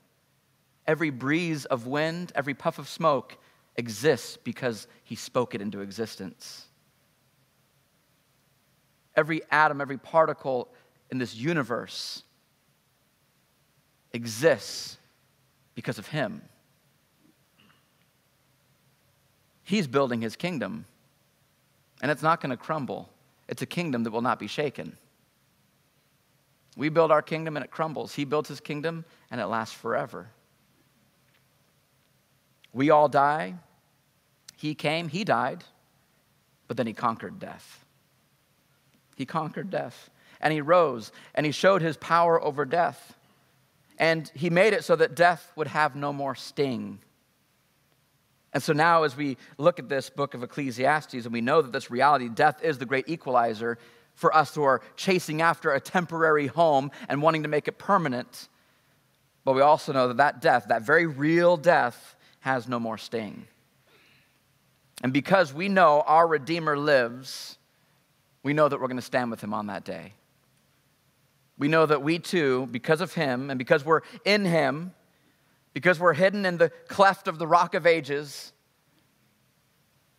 [0.86, 3.36] Every breeze of wind, every puff of smoke
[3.76, 6.66] exists because he spoke it into existence.
[9.16, 10.68] Every atom, every particle
[11.11, 12.22] in this universe
[14.12, 14.98] exists
[15.74, 16.42] because of him.
[19.70, 20.84] He's building his kingdom,
[22.02, 23.08] and it's not going to crumble.
[23.46, 24.96] It's a kingdom that will not be shaken.
[26.76, 28.12] We build our kingdom and it crumbles.
[28.12, 30.26] He builds his kingdom and it lasts forever.
[32.72, 33.54] We all die.
[34.56, 35.62] He came, he died,
[36.66, 37.84] but then he conquered death.
[39.14, 40.10] He conquered death
[40.40, 43.14] and he rose and he showed his power over death.
[43.98, 46.98] And he made it so that death would have no more sting.
[48.53, 51.72] And so now, as we look at this book of Ecclesiastes and we know that
[51.72, 53.78] this reality, death is the great equalizer
[54.14, 58.48] for us who are chasing after a temporary home and wanting to make it permanent.
[59.44, 63.46] But we also know that that death, that very real death, has no more sting.
[65.03, 67.57] And because we know our Redeemer lives,
[68.42, 70.14] we know that we're going to stand with him on that day.
[71.57, 74.92] We know that we too, because of him and because we're in him,
[75.72, 78.52] because we're hidden in the cleft of the rock of ages,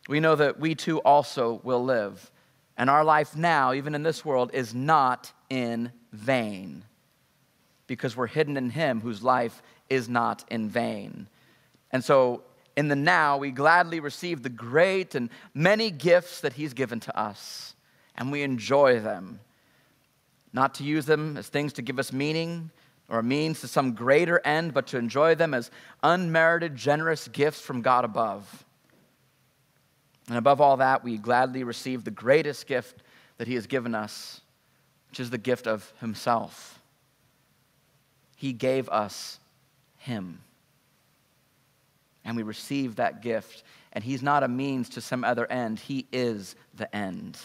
[0.08, 2.30] we know that we too also will live.
[2.76, 6.84] And our life now, even in this world, is not in vain
[7.86, 11.28] because we're hidden in Him whose life is not in vain.
[11.90, 12.42] And so,
[12.74, 17.18] in the now, we gladly receive the great and many gifts that He's given to
[17.18, 17.74] us,
[18.16, 19.40] and we enjoy them.
[20.54, 22.70] Not to use them as things to give us meaning
[23.12, 25.70] or means to some greater end, but to enjoy them as
[26.02, 28.64] unmerited, generous gifts from God above.
[30.28, 33.02] And above all that, we gladly receive the greatest gift
[33.36, 34.40] that He has given us,
[35.10, 36.80] which is the gift of Himself.
[38.34, 39.38] He gave us
[39.98, 40.40] Him.
[42.24, 43.62] And we receive that gift.
[43.92, 47.36] And He's not a means to some other end, He is the end.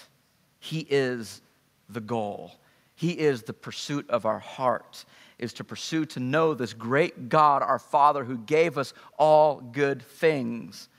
[0.62, 1.42] He is
[1.90, 2.54] the goal.
[2.96, 5.04] He is the pursuit of our heart,
[5.40, 10.02] is to pursue to know this great God, our Father, who gave us all good
[10.02, 10.90] things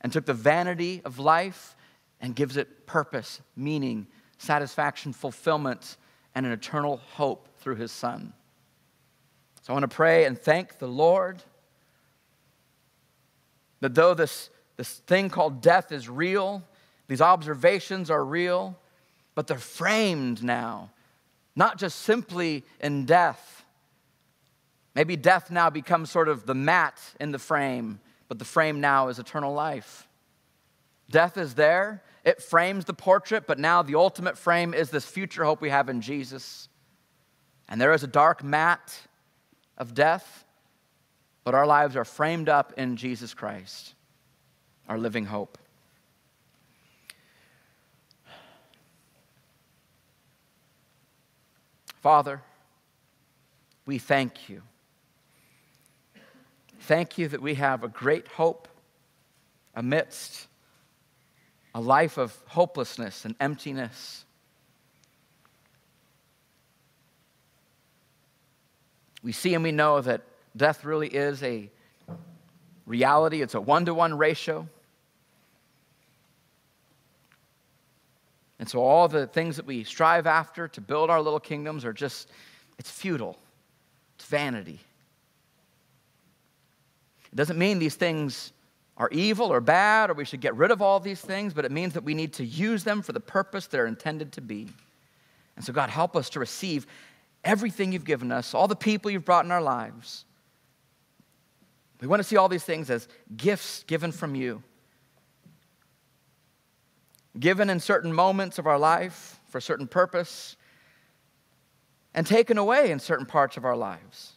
[0.00, 1.76] and took the vanity of life
[2.20, 4.06] and gives it purpose, meaning,
[4.38, 5.96] satisfaction, fulfillment,
[6.34, 8.32] and an eternal hope through his Son.
[9.62, 11.42] So I want to pray and thank the Lord
[13.80, 16.62] that though this, this thing called death is real,
[17.08, 18.78] these observations are real,
[19.34, 20.90] but they're framed now,
[21.56, 23.59] not just simply in death.
[24.94, 29.08] Maybe death now becomes sort of the mat in the frame but the frame now
[29.08, 30.06] is eternal life.
[31.10, 35.44] Death is there, it frames the portrait, but now the ultimate frame is this future
[35.44, 36.68] hope we have in Jesus.
[37.68, 38.96] And there is a dark mat
[39.76, 40.44] of death,
[41.42, 43.94] but our lives are framed up in Jesus Christ,
[44.88, 45.58] our living hope.
[52.00, 52.42] Father,
[53.86, 54.62] we thank you
[56.90, 58.66] Thank you that we have a great hope
[59.76, 60.48] amidst
[61.72, 64.24] a life of hopelessness and emptiness.
[69.22, 70.22] We see and we know that
[70.56, 71.70] death really is a
[72.86, 74.68] reality, it's a one to one ratio.
[78.58, 81.92] And so all the things that we strive after to build our little kingdoms are
[81.92, 82.30] just,
[82.80, 83.38] it's futile,
[84.16, 84.80] it's vanity.
[87.32, 88.52] It doesn't mean these things
[88.96, 91.72] are evil or bad or we should get rid of all these things, but it
[91.72, 94.68] means that we need to use them for the purpose they're intended to be.
[95.56, 96.86] And so, God, help us to receive
[97.44, 100.24] everything you've given us, all the people you've brought in our lives.
[102.00, 104.62] We want to see all these things as gifts given from you,
[107.38, 110.56] given in certain moments of our life for a certain purpose,
[112.14, 114.32] and taken away in certain parts of our lives.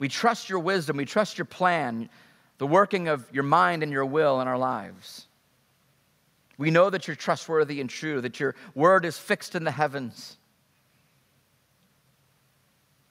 [0.00, 2.08] We trust your wisdom, we trust your plan,
[2.56, 5.26] the working of your mind and your will in our lives.
[6.56, 10.38] We know that you're trustworthy and true, that your word is fixed in the heavens.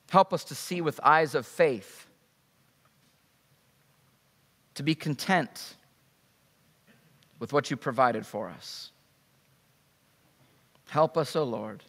[0.10, 2.08] Help us to see with eyes of faith,
[4.74, 5.76] to be content
[7.38, 8.90] with what you provided for us.
[10.90, 11.84] Help us, O oh Lord.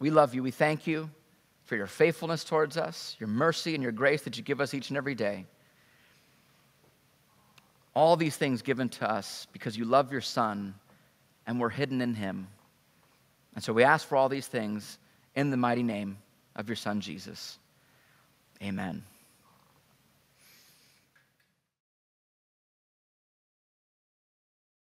[0.00, 0.42] We love you.
[0.42, 1.10] We thank you
[1.70, 4.88] for your faithfulness towards us, your mercy and your grace that you give us each
[4.88, 5.46] and every day.
[7.94, 10.74] All these things given to us because you love your Son
[11.46, 12.48] and we're hidden in him.
[13.54, 14.98] And so we ask for all these things
[15.36, 16.18] in the mighty name
[16.56, 17.56] of your Son, Jesus.
[18.60, 19.04] Amen.